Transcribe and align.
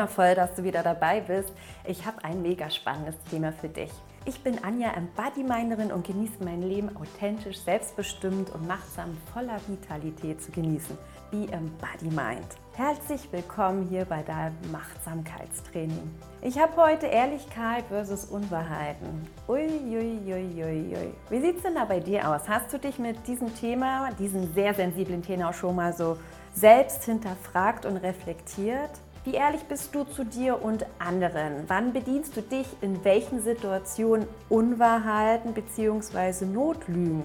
Wundervoll, 0.00 0.34
dass 0.34 0.54
du 0.54 0.64
wieder 0.64 0.82
dabei 0.82 1.20
bist. 1.20 1.52
Ich 1.84 2.06
habe 2.06 2.24
ein 2.24 2.40
mega 2.40 2.70
spannendes 2.70 3.16
Thema 3.30 3.52
für 3.52 3.68
dich. 3.68 3.90
Ich 4.24 4.42
bin 4.42 4.64
Anja 4.64 4.92
Embodymindnerin 4.94 5.92
und 5.92 6.06
genieße 6.06 6.42
mein 6.42 6.62
Leben 6.62 6.88
authentisch, 6.96 7.58
selbstbestimmt 7.58 8.48
und 8.48 8.66
machtsam 8.66 9.14
voller 9.34 9.58
Vitalität 9.66 10.42
zu 10.42 10.52
genießen. 10.52 10.96
Be 11.30 11.48
Embody 11.52 12.08
Herzlich 12.72 13.30
willkommen 13.30 13.88
hier 13.90 14.06
bei 14.06 14.22
deinem 14.22 14.56
Machtsamkeitstraining. 14.72 16.10
Ich 16.40 16.58
habe 16.58 16.74
heute 16.76 17.04
Ehrlichkeit 17.04 17.84
versus 17.90 18.24
Unwahrheiten. 18.24 19.28
Uiuiuiui. 19.48 21.12
Wie 21.28 21.40
sieht 21.42 21.56
es 21.56 21.62
denn 21.62 21.74
da 21.74 21.84
bei 21.84 22.00
dir 22.00 22.26
aus? 22.26 22.48
Hast 22.48 22.72
du 22.72 22.78
dich 22.78 22.98
mit 22.98 23.26
diesem 23.26 23.54
Thema, 23.54 24.12
diesem 24.18 24.50
sehr 24.54 24.72
sensiblen 24.72 25.20
Thema 25.20 25.52
schon 25.52 25.76
mal 25.76 25.92
so 25.92 26.16
selbst 26.54 27.04
hinterfragt 27.04 27.84
und 27.84 27.98
reflektiert? 27.98 28.92
Wie 29.22 29.34
ehrlich 29.34 29.64
bist 29.64 29.94
du 29.94 30.04
zu 30.04 30.24
dir 30.24 30.62
und 30.62 30.86
anderen? 30.98 31.64
Wann 31.66 31.92
bedienst 31.92 32.34
du 32.38 32.40
dich 32.40 32.66
in 32.80 33.04
welchen 33.04 33.42
Situationen 33.42 34.26
Unwahrheiten 34.48 35.52
bzw. 35.52 36.46
Notlügen? 36.46 37.24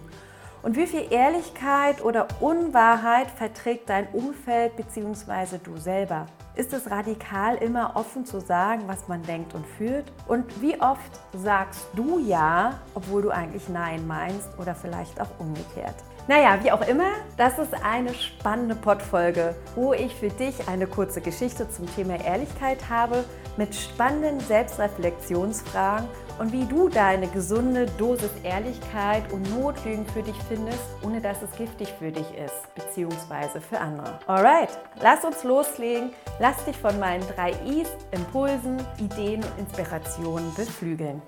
Und 0.61 0.75
wie 0.75 0.87
viel 0.87 1.07
Ehrlichkeit 1.09 2.03
oder 2.03 2.27
Unwahrheit 2.41 3.31
verträgt 3.31 3.89
dein 3.89 4.07
Umfeld 4.07 4.75
bzw. 4.75 5.57
du 5.63 5.77
selber? 5.77 6.25
Ist 6.55 6.73
es 6.73 6.91
radikal, 6.91 7.55
immer 7.55 7.95
offen 7.95 8.25
zu 8.25 8.41
sagen, 8.41 8.83
was 8.87 9.07
man 9.07 9.23
denkt 9.23 9.53
und 9.53 9.65
fühlt? 9.65 10.11
Und 10.27 10.61
wie 10.61 10.81
oft 10.81 11.21
sagst 11.31 11.87
du 11.95 12.19
ja, 12.19 12.77
obwohl 12.93 13.21
du 13.21 13.29
eigentlich 13.29 13.69
Nein 13.69 14.05
meinst 14.05 14.49
oder 14.59 14.75
vielleicht 14.75 15.21
auch 15.21 15.39
umgekehrt? 15.39 15.95
Naja, 16.27 16.57
wie 16.63 16.71
auch 16.71 16.81
immer, 16.87 17.11
das 17.37 17.59
ist 17.59 17.73
eine 17.83 18.11
spannende 18.15 18.73
Podfolge, 18.73 19.55
wo 19.75 19.93
ich 19.93 20.15
für 20.15 20.29
dich 20.29 20.67
eine 20.67 20.87
kurze 20.87 21.21
Geschichte 21.21 21.69
zum 21.69 21.85
Thema 21.93 22.19
Ehrlichkeit 22.19 22.89
habe 22.89 23.23
mit 23.57 23.75
spannenden 23.75 24.39
Selbstreflexionsfragen 24.39 26.07
und 26.39 26.51
wie 26.51 26.65
du 26.65 26.89
deine 26.89 27.27
gesunde 27.27 27.85
Dosis 27.97 28.31
Ehrlichkeit 28.43 29.31
und 29.31 29.55
Notlügen 29.55 30.05
für 30.07 30.23
dich 30.23 30.35
findest, 30.49 30.81
ohne 31.03 31.21
dass 31.21 31.43
es 31.43 31.51
giftig 31.57 31.93
für 31.99 32.11
dich 32.11 32.27
ist, 32.43 32.73
beziehungsweise 32.73 33.61
für 33.61 33.79
andere. 33.79 34.19
Alright, 34.25 34.69
lass 35.01 35.23
uns 35.23 35.43
loslegen. 35.43 36.09
Lass 36.39 36.65
dich 36.65 36.75
von 36.75 36.99
meinen 36.99 37.23
drei 37.35 37.51
Is, 37.51 37.87
Impulsen, 38.11 38.79
Ideen 38.99 39.41
und 39.43 39.59
Inspirationen 39.59 40.53
beflügeln. 40.55 41.21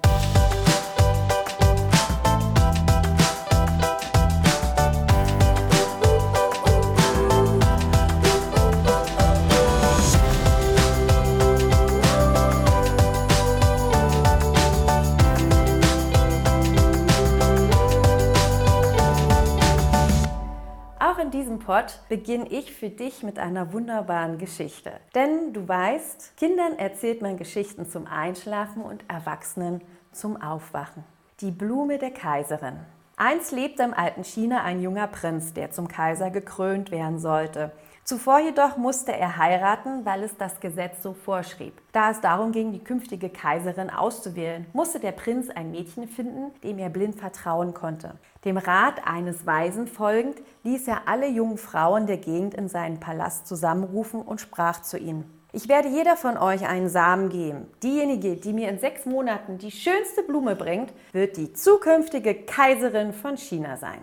Pod 21.18 22.00
beginne 22.10 22.48
ich 22.48 22.72
für 22.72 22.90
dich 22.90 23.24
mit 23.24 23.40
einer 23.40 23.74
wunderbaren 23.74 24.38
Geschichte. 24.38 24.92
Denn 25.16 25.52
du 25.52 25.68
weißt, 25.68 26.38
Kindern 26.38 26.78
erzählt 26.78 27.24
man 27.24 27.38
Geschichten 27.38 27.90
zum 27.90 28.06
Einschlafen 28.06 28.84
und 28.84 29.04
Erwachsenen 29.08 29.82
zum 30.12 30.40
Aufwachen. 30.40 31.04
Die 31.40 31.50
Blume 31.50 31.98
der 31.98 32.12
Kaiserin. 32.12 32.82
Einst 33.16 33.52
lebte 33.52 33.82
im 33.82 33.96
alten 33.96 34.24
China 34.24 34.64
ein 34.64 34.80
junger 34.80 35.08
Prinz, 35.08 35.54
der 35.54 35.72
zum 35.72 35.88
Kaiser 35.88 36.30
gekrönt 36.30 36.92
werden 36.92 37.18
sollte. 37.18 37.72
Zuvor 38.10 38.40
jedoch 38.40 38.78
musste 38.78 39.12
er 39.12 39.36
heiraten, 39.36 40.06
weil 40.06 40.24
es 40.24 40.38
das 40.38 40.62
Gesetz 40.62 41.04
so 41.04 41.12
vorschrieb. 41.12 41.74
Da 41.92 42.12
es 42.12 42.22
darum 42.22 42.54
ging, 42.54 42.72
die 42.72 42.82
künftige 42.82 43.30
Kaiserin 43.30 43.90
auszuwählen, 43.90 44.66
musste 44.72 45.02
der 45.02 45.12
Prinz 45.12 45.50
ein 45.50 45.72
Mädchen 45.72 46.08
finden, 46.08 46.54
dem 46.64 46.80
er 46.80 46.88
blind 46.88 47.20
vertrauen 47.20 47.74
konnte. 47.74 48.14
Dem 48.46 48.56
Rat 48.56 49.06
eines 49.06 49.46
Weisen 49.46 49.88
folgend, 49.88 50.38
ließ 50.64 50.88
er 50.88 51.10
alle 51.10 51.28
jungen 51.28 51.58
Frauen 51.58 52.08
der 52.08 52.16
Gegend 52.16 52.54
in 52.54 52.70
seinen 52.70 53.02
Palast 53.02 53.46
zusammenrufen 53.46 54.22
und 54.22 54.40
sprach 54.40 54.82
zu 54.82 54.98
ihnen. 54.98 55.30
Ich 55.52 55.68
werde 55.68 55.90
jeder 55.90 56.16
von 56.16 56.38
euch 56.38 56.66
einen 56.66 56.88
Samen 56.88 57.28
geben. 57.28 57.68
Diejenige, 57.84 58.38
die 58.38 58.54
mir 58.54 58.70
in 58.70 58.80
sechs 58.80 59.06
Monaten 59.06 59.58
die 59.58 59.72
schönste 59.72 60.24
Blume 60.24 60.56
bringt, 60.56 60.94
wird 61.12 61.36
die 61.36 61.52
zukünftige 61.52 62.36
Kaiserin 62.36 63.12
von 63.12 63.36
China 63.36 63.76
sein. 63.76 64.00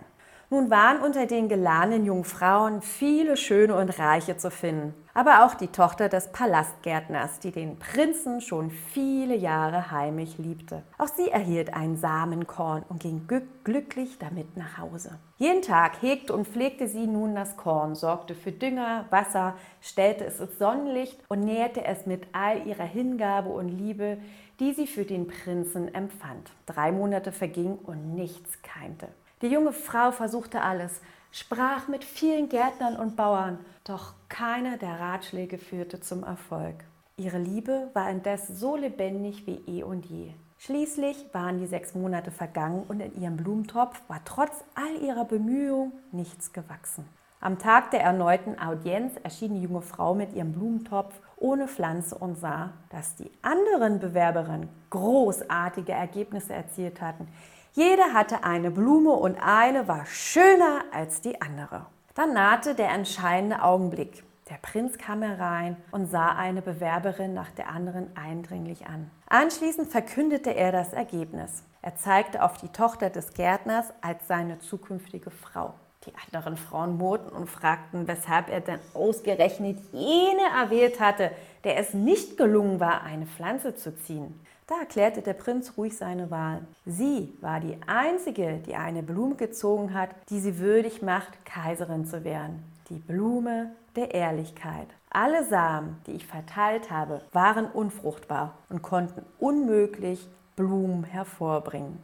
Nun 0.51 0.69
waren 0.69 1.01
unter 1.01 1.25
den 1.25 1.49
geladenen 1.49 2.05
jungen 2.05 2.23
Frauen 2.23 2.83
viele 2.83 3.35
schöne 3.35 3.75
und 3.75 3.97
reiche 3.97 4.37
zu 4.37 4.51
finden, 4.51 4.93
aber 5.15 5.43
auch 5.43 5.55
die 5.55 5.69
Tochter 5.69 6.07
des 6.07 6.31
Palastgärtners, 6.31 7.39
die 7.39 7.51
den 7.51 7.79
Prinzen 7.79 8.41
schon 8.41 8.69
viele 8.69 9.35
Jahre 9.35 9.89
heimlich 9.89 10.37
liebte. 10.37 10.83
Auch 10.99 11.07
sie 11.07 11.31
erhielt 11.31 11.73
ein 11.73 11.97
Samenkorn 11.97 12.83
und 12.89 13.01
ging 13.01 13.27
glücklich 13.63 14.19
damit 14.19 14.55
nach 14.55 14.77
Hause. 14.77 15.17
Jeden 15.37 15.63
Tag 15.63 15.99
hegte 16.03 16.33
und 16.33 16.47
pflegte 16.47 16.87
sie 16.87 17.07
nun 17.07 17.33
das 17.33 17.57
Korn, 17.57 17.95
sorgte 17.95 18.35
für 18.35 18.51
Dünger, 18.51 19.05
Wasser, 19.09 19.55
stellte 19.81 20.25
es 20.25 20.39
ins 20.39 20.59
Sonnenlicht 20.59 21.19
und 21.27 21.39
nährte 21.39 21.83
es 21.83 22.05
mit 22.05 22.27
all 22.33 22.67
ihrer 22.67 22.83
Hingabe 22.83 23.49
und 23.49 23.69
Liebe, 23.69 24.19
die 24.59 24.73
sie 24.73 24.85
für 24.85 25.05
den 25.05 25.27
Prinzen 25.27 25.93
empfand. 25.93 26.51
Drei 26.67 26.91
Monate 26.91 27.31
vergingen 27.31 27.79
und 27.79 28.13
nichts 28.13 28.61
keimte. 28.61 29.07
Die 29.41 29.47
junge 29.47 29.73
Frau 29.73 30.11
versuchte 30.11 30.61
alles, 30.61 31.01
sprach 31.31 31.87
mit 31.87 32.03
vielen 32.03 32.47
Gärtnern 32.47 32.95
und 32.95 33.15
Bauern, 33.15 33.59
doch 33.83 34.13
keiner 34.29 34.77
der 34.77 34.99
Ratschläge 34.99 35.57
führte 35.57 35.99
zum 35.99 36.23
Erfolg. 36.23 36.75
Ihre 37.17 37.37
Liebe 37.37 37.89
war 37.93 38.09
indes 38.09 38.47
so 38.47 38.75
lebendig 38.75 39.45
wie 39.45 39.61
eh 39.67 39.83
und 39.83 40.05
je. 40.05 40.31
Schließlich 40.57 41.17
waren 41.33 41.59
die 41.59 41.67
sechs 41.67 41.93
Monate 41.93 42.31
vergangen 42.31 42.83
und 42.87 43.01
in 43.01 43.21
ihrem 43.21 43.37
Blumentopf 43.37 44.01
war 44.07 44.21
trotz 44.23 44.63
all 44.73 45.01
ihrer 45.01 45.25
Bemühungen 45.25 45.91
nichts 46.11 46.53
gewachsen. 46.53 47.05
Am 47.41 47.59
Tag 47.59 47.91
der 47.91 48.01
erneuten 48.01 48.57
Audienz 48.57 49.13
erschien 49.21 49.53
die 49.53 49.61
junge 49.61 49.81
Frau 49.81 50.15
mit 50.15 50.33
ihrem 50.33 50.53
Blumentopf 50.53 51.13
ohne 51.37 51.67
Pflanze 51.67 52.15
und 52.17 52.39
sah, 52.39 52.71
dass 52.89 53.15
die 53.15 53.29
anderen 53.41 53.99
Bewerberinnen 53.99 54.69
großartige 54.89 55.91
Ergebnisse 55.91 56.53
erzielt 56.53 57.01
hatten. 57.01 57.27
Jede 57.75 58.13
hatte 58.13 58.45
eine 58.45 58.71
Blume 58.71 59.11
und 59.11 59.35
eine 59.35 59.85
war 59.89 60.05
schöner 60.05 60.85
als 60.93 61.19
die 61.19 61.41
andere. 61.41 61.87
Dann 62.13 62.31
nahte 62.31 62.73
der 62.73 62.89
entscheidende 62.91 63.61
Augenblick. 63.61 64.23
Der 64.49 64.55
Prinz 64.61 64.97
kam 64.97 65.21
herein 65.21 65.75
und 65.91 66.09
sah 66.09 66.29
eine 66.29 66.61
Bewerberin 66.61 67.33
nach 67.33 67.51
der 67.51 67.67
anderen 67.67 68.15
eindringlich 68.15 68.85
an. 68.85 69.11
Anschließend 69.27 69.91
verkündete 69.91 70.55
er 70.55 70.71
das 70.71 70.93
Ergebnis. 70.93 71.63
Er 71.81 71.97
zeigte 71.97 72.43
auf 72.43 72.55
die 72.55 72.69
Tochter 72.69 73.09
des 73.09 73.33
Gärtners 73.33 73.87
als 73.99 74.25
seine 74.25 74.59
zukünftige 74.59 75.29
Frau. 75.29 75.73
Die 76.05 76.13
anderen 76.25 76.55
Frauen 76.55 76.95
murrten 76.95 77.33
und 77.33 77.49
fragten, 77.49 78.07
weshalb 78.07 78.49
er 78.49 78.61
denn 78.61 78.79
ausgerechnet 78.93 79.79
jene 79.91 80.47
erwählt 80.57 81.01
hatte, 81.01 81.29
der 81.65 81.77
es 81.77 81.93
nicht 81.93 82.37
gelungen 82.37 82.79
war, 82.79 83.03
eine 83.03 83.25
Pflanze 83.25 83.75
zu 83.75 83.93
ziehen. 83.97 84.39
Da 84.67 84.79
erklärte 84.79 85.21
der 85.21 85.33
Prinz 85.33 85.73
ruhig 85.77 85.95
seine 85.95 86.31
Wahl. 86.31 86.61
Sie 86.85 87.37
war 87.41 87.59
die 87.59 87.77
einzige, 87.85 88.63
die 88.65 88.75
eine 88.75 89.03
Blume 89.03 89.35
gezogen 89.35 89.93
hat, 89.93 90.09
die 90.29 90.39
sie 90.39 90.57
würdig 90.57 91.03
macht, 91.03 91.45
Kaiserin 91.45 92.05
zu 92.05 92.23
werden. 92.23 92.63
Die 92.89 92.97
Blume 92.97 93.71
der 93.95 94.13
Ehrlichkeit. 94.15 94.87
Alle 95.11 95.45
Samen, 95.45 96.01
die 96.07 96.13
ich 96.13 96.25
verteilt 96.25 96.89
habe, 96.89 97.21
waren 97.31 97.67
unfruchtbar 97.67 98.57
und 98.69 98.81
konnten 98.81 99.23
unmöglich 99.39 100.27
Blumen 100.55 101.03
hervorbringen. 101.03 101.99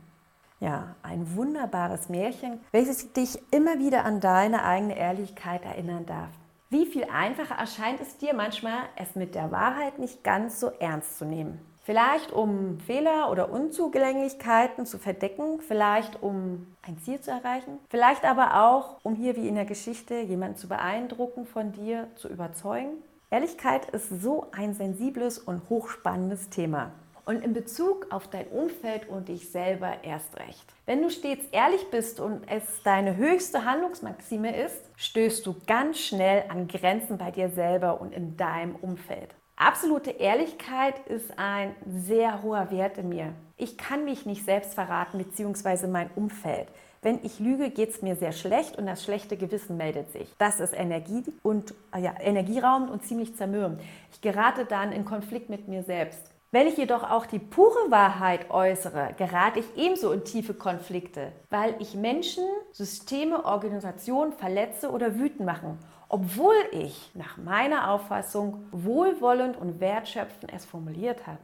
Ja, 0.59 0.95
ein 1.01 1.35
wunderbares 1.35 2.09
Märchen, 2.09 2.59
welches 2.71 3.11
dich 3.13 3.39
immer 3.49 3.79
wieder 3.79 4.05
an 4.05 4.19
deine 4.19 4.63
eigene 4.63 4.95
Ehrlichkeit 4.95 5.65
erinnern 5.65 6.05
darf. 6.05 6.29
Wie 6.69 6.85
viel 6.85 7.05
einfacher 7.05 7.55
erscheint 7.55 7.99
es 7.99 8.17
dir 8.17 8.35
manchmal, 8.35 8.83
es 8.95 9.15
mit 9.15 9.33
der 9.33 9.51
Wahrheit 9.51 9.97
nicht 9.97 10.23
ganz 10.23 10.59
so 10.59 10.67
ernst 10.79 11.17
zu 11.17 11.25
nehmen. 11.25 11.59
Vielleicht 11.83 12.31
um 12.31 12.79
Fehler 12.79 13.31
oder 13.31 13.51
Unzugänglichkeiten 13.51 14.85
zu 14.85 14.99
verdecken, 14.99 15.59
vielleicht 15.61 16.21
um 16.21 16.67
ein 16.83 16.99
Ziel 16.99 17.19
zu 17.19 17.31
erreichen, 17.31 17.79
vielleicht 17.89 18.23
aber 18.23 18.63
auch, 18.63 18.97
um 19.01 19.15
hier 19.15 19.35
wie 19.35 19.47
in 19.47 19.55
der 19.55 19.65
Geschichte 19.65 20.19
jemanden 20.19 20.57
zu 20.57 20.67
beeindrucken, 20.67 21.47
von 21.47 21.71
dir 21.71 22.07
zu 22.15 22.29
überzeugen. 22.29 23.01
Ehrlichkeit 23.31 23.89
ist 23.89 24.21
so 24.21 24.47
ein 24.51 24.75
sensibles 24.75 25.39
und 25.39 25.69
hochspannendes 25.69 26.49
Thema. 26.49 26.91
Und 27.25 27.43
in 27.43 27.53
Bezug 27.53 28.07
auf 28.11 28.27
dein 28.27 28.47
Umfeld 28.47 29.07
und 29.07 29.29
dich 29.29 29.49
selber 29.49 30.03
erst 30.03 30.37
recht. 30.37 30.65
Wenn 30.85 31.01
du 31.01 31.09
stets 31.09 31.45
ehrlich 31.51 31.89
bist 31.89 32.19
und 32.19 32.41
es 32.47 32.63
deine 32.83 33.15
höchste 33.15 33.63
Handlungsmaxime 33.63 34.55
ist, 34.55 34.81
stößt 34.97 35.45
du 35.45 35.55
ganz 35.65 35.99
schnell 35.99 36.43
an 36.49 36.67
Grenzen 36.67 37.17
bei 37.17 37.31
dir 37.31 37.49
selber 37.49 38.01
und 38.01 38.13
in 38.13 38.37
deinem 38.37 38.75
Umfeld. 38.75 39.33
Absolute 39.63 40.09
Ehrlichkeit 40.09 40.97
ist 41.07 41.37
ein 41.37 41.75
sehr 41.85 42.41
hoher 42.41 42.71
Wert 42.71 42.97
in 42.97 43.09
mir. 43.09 43.35
Ich 43.57 43.77
kann 43.77 44.05
mich 44.05 44.25
nicht 44.25 44.43
selbst 44.43 44.73
verraten, 44.73 45.19
beziehungsweise 45.19 45.87
mein 45.87 46.09
Umfeld. 46.15 46.67
Wenn 47.03 47.19
ich 47.21 47.39
lüge, 47.39 47.69
geht 47.69 47.91
es 47.91 48.01
mir 48.01 48.15
sehr 48.15 48.31
schlecht 48.31 48.79
und 48.79 48.87
das 48.87 49.03
schlechte 49.03 49.37
Gewissen 49.37 49.77
meldet 49.77 50.11
sich. 50.11 50.33
Das 50.39 50.59
ist 50.59 50.73
Energie 50.73 51.23
und 51.43 51.75
äh, 51.95 52.01
ja, 52.01 52.15
energieraubend 52.19 52.89
und 52.89 53.05
ziemlich 53.05 53.35
zermürbend. 53.35 53.81
Ich 54.11 54.21
gerate 54.21 54.65
dann 54.65 54.91
in 54.91 55.05
Konflikt 55.05 55.51
mit 55.51 55.67
mir 55.67 55.83
selbst. 55.83 56.23
Wenn 56.49 56.65
ich 56.65 56.77
jedoch 56.77 57.03
auch 57.03 57.27
die 57.27 57.37
pure 57.37 57.91
Wahrheit 57.91 58.49
äußere, 58.49 59.11
gerate 59.15 59.59
ich 59.59 59.77
ebenso 59.77 60.11
in 60.11 60.25
tiefe 60.25 60.55
Konflikte, 60.55 61.31
weil 61.51 61.75
ich 61.77 61.93
Menschen, 61.93 62.43
Systeme, 62.71 63.45
Organisationen 63.45 64.33
verletze 64.33 64.89
oder 64.89 65.19
wütend 65.19 65.45
mache, 65.45 65.77
obwohl 66.11 66.55
ich 66.73 67.09
nach 67.13 67.37
meiner 67.37 67.89
Auffassung 67.89 68.65
wohlwollend 68.71 69.55
und 69.55 69.79
wertschöpfend 69.79 70.51
es 70.53 70.65
formuliert 70.65 71.25
habe. 71.25 71.39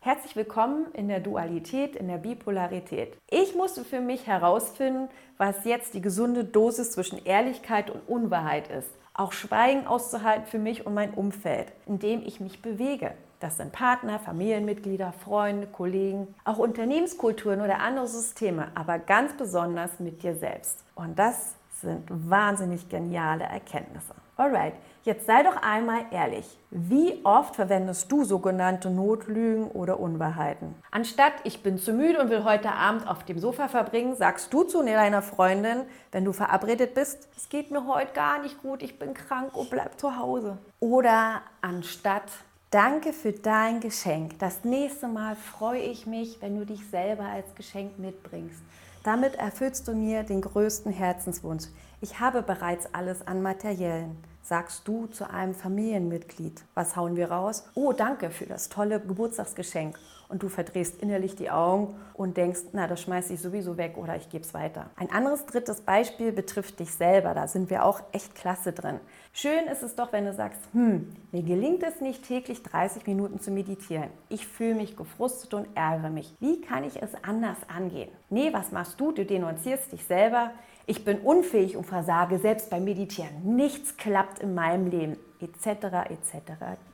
Herzlich 0.00 0.34
willkommen 0.36 0.86
in 0.94 1.08
der 1.08 1.20
Dualität, 1.20 1.94
in 1.94 2.08
der 2.08 2.16
Bipolarität. 2.16 3.18
Ich 3.28 3.54
musste 3.54 3.84
für 3.84 4.00
mich 4.00 4.26
herausfinden, 4.26 5.10
was 5.36 5.66
jetzt 5.66 5.92
die 5.92 6.00
gesunde 6.00 6.44
Dosis 6.44 6.92
zwischen 6.92 7.22
Ehrlichkeit 7.26 7.90
und 7.90 8.08
Unwahrheit 8.08 8.68
ist. 8.68 8.88
Auch 9.12 9.32
Schweigen 9.32 9.86
auszuhalten 9.86 10.46
für 10.46 10.58
mich 10.58 10.86
und 10.86 10.94
mein 10.94 11.12
Umfeld, 11.12 11.70
in 11.84 11.98
dem 11.98 12.22
ich 12.24 12.40
mich 12.40 12.62
bewege. 12.62 13.12
Das 13.40 13.58
sind 13.58 13.72
Partner, 13.72 14.18
Familienmitglieder, 14.18 15.12
Freunde, 15.12 15.66
Kollegen, 15.66 16.34
auch 16.44 16.56
Unternehmenskulturen 16.56 17.60
oder 17.60 17.80
andere 17.80 18.06
Systeme, 18.06 18.68
aber 18.74 18.98
ganz 18.98 19.36
besonders 19.36 20.00
mit 20.00 20.22
dir 20.22 20.36
selbst. 20.36 20.82
Und 20.94 21.18
das 21.18 21.54
sind 21.80 22.04
wahnsinnig 22.08 22.88
geniale 22.88 23.44
Erkenntnisse. 23.44 24.14
Alright, 24.38 24.74
jetzt 25.02 25.26
sei 25.26 25.42
doch 25.42 25.56
einmal 25.62 26.00
ehrlich. 26.10 26.58
Wie 26.70 27.20
oft 27.24 27.56
verwendest 27.56 28.12
du 28.12 28.24
sogenannte 28.24 28.90
Notlügen 28.90 29.68
oder 29.68 29.98
Unwahrheiten? 29.98 30.74
Anstatt 30.90 31.32
ich 31.44 31.62
bin 31.62 31.78
zu 31.78 31.92
müde 31.92 32.20
und 32.20 32.28
will 32.28 32.44
heute 32.44 32.72
Abend 32.72 33.08
auf 33.08 33.24
dem 33.24 33.38
Sofa 33.38 33.68
verbringen, 33.68 34.14
sagst 34.14 34.52
du 34.52 34.64
zu 34.64 34.82
deiner 34.82 35.22
Freundin, 35.22 35.82
wenn 36.12 36.26
du 36.26 36.34
verabredet 36.34 36.92
bist, 36.92 37.28
es 37.34 37.48
geht 37.48 37.70
mir 37.70 37.86
heute 37.86 38.12
gar 38.12 38.42
nicht 38.42 38.60
gut, 38.60 38.82
ich 38.82 38.98
bin 38.98 39.14
krank 39.14 39.56
und 39.56 39.70
bleib 39.70 39.98
zu 39.98 40.18
Hause. 40.18 40.58
Oder 40.80 41.40
anstatt 41.62 42.30
Danke 42.70 43.12
für 43.12 43.32
dein 43.32 43.80
Geschenk. 43.80 44.40
Das 44.40 44.64
nächste 44.64 45.06
Mal 45.06 45.36
freue 45.36 45.80
ich 45.80 46.04
mich, 46.04 46.42
wenn 46.42 46.58
du 46.58 46.66
dich 46.66 46.84
selber 46.90 47.24
als 47.24 47.54
Geschenk 47.54 47.96
mitbringst. 47.98 48.60
Damit 49.06 49.36
erfüllst 49.36 49.86
du 49.86 49.94
mir 49.94 50.24
den 50.24 50.40
größten 50.40 50.90
Herzenswunsch. 50.90 51.66
Ich 52.00 52.18
habe 52.18 52.42
bereits 52.42 52.92
alles 52.92 53.24
an 53.24 53.40
Materiellen. 53.40 54.16
Sagst 54.48 54.86
du 54.86 55.08
zu 55.08 55.28
einem 55.28 55.54
Familienmitglied. 55.54 56.62
Was 56.74 56.94
hauen 56.94 57.16
wir 57.16 57.32
raus? 57.32 57.68
Oh, 57.74 57.92
danke 57.92 58.30
für 58.30 58.46
das 58.46 58.68
tolle 58.68 59.00
Geburtstagsgeschenk 59.00 59.98
und 60.28 60.44
du 60.44 60.48
verdrehst 60.48 61.02
innerlich 61.02 61.34
die 61.34 61.50
Augen 61.50 61.96
und 62.14 62.36
denkst, 62.36 62.60
na, 62.72 62.86
das 62.86 63.00
schmeiße 63.00 63.32
ich 63.32 63.40
sowieso 63.40 63.76
weg 63.76 63.96
oder 63.96 64.14
ich 64.14 64.30
gebe 64.30 64.44
es 64.44 64.54
weiter. 64.54 64.90
Ein 64.94 65.10
anderes 65.10 65.46
drittes 65.46 65.80
Beispiel 65.80 66.30
betrifft 66.30 66.78
dich 66.78 66.92
selber. 66.92 67.34
Da 67.34 67.48
sind 67.48 67.70
wir 67.70 67.84
auch 67.84 68.00
echt 68.12 68.36
klasse 68.36 68.72
drin. 68.72 69.00
Schön 69.32 69.66
ist 69.66 69.82
es 69.82 69.96
doch, 69.96 70.12
wenn 70.12 70.26
du 70.26 70.32
sagst, 70.32 70.60
hm, 70.72 71.12
mir 71.32 71.42
gelingt 71.42 71.82
es 71.82 72.00
nicht 72.00 72.24
täglich 72.24 72.62
30 72.62 73.04
Minuten 73.08 73.40
zu 73.40 73.50
meditieren. 73.50 74.10
Ich 74.28 74.46
fühle 74.46 74.76
mich 74.76 74.96
gefrustet 74.96 75.54
und 75.54 75.66
ärgere 75.74 76.10
mich. 76.10 76.36
Wie 76.38 76.60
kann 76.60 76.84
ich 76.84 77.02
es 77.02 77.10
anders 77.24 77.58
angehen? 77.66 78.10
Nee, 78.30 78.52
was 78.52 78.70
machst 78.70 79.00
du? 79.00 79.10
Du 79.10 79.24
denunzierst 79.24 79.90
dich 79.90 80.04
selber. 80.04 80.52
Ich 80.88 81.04
bin 81.04 81.18
unfähig 81.18 81.76
und 81.76 81.84
versage 81.84 82.38
selbst 82.38 82.70
beim 82.70 82.84
Meditieren. 82.84 83.56
Nichts 83.56 83.96
klappt 83.96 84.38
in 84.38 84.54
meinem 84.54 84.86
Leben, 84.86 85.16
etc., 85.40 85.66
etc., 86.10 86.36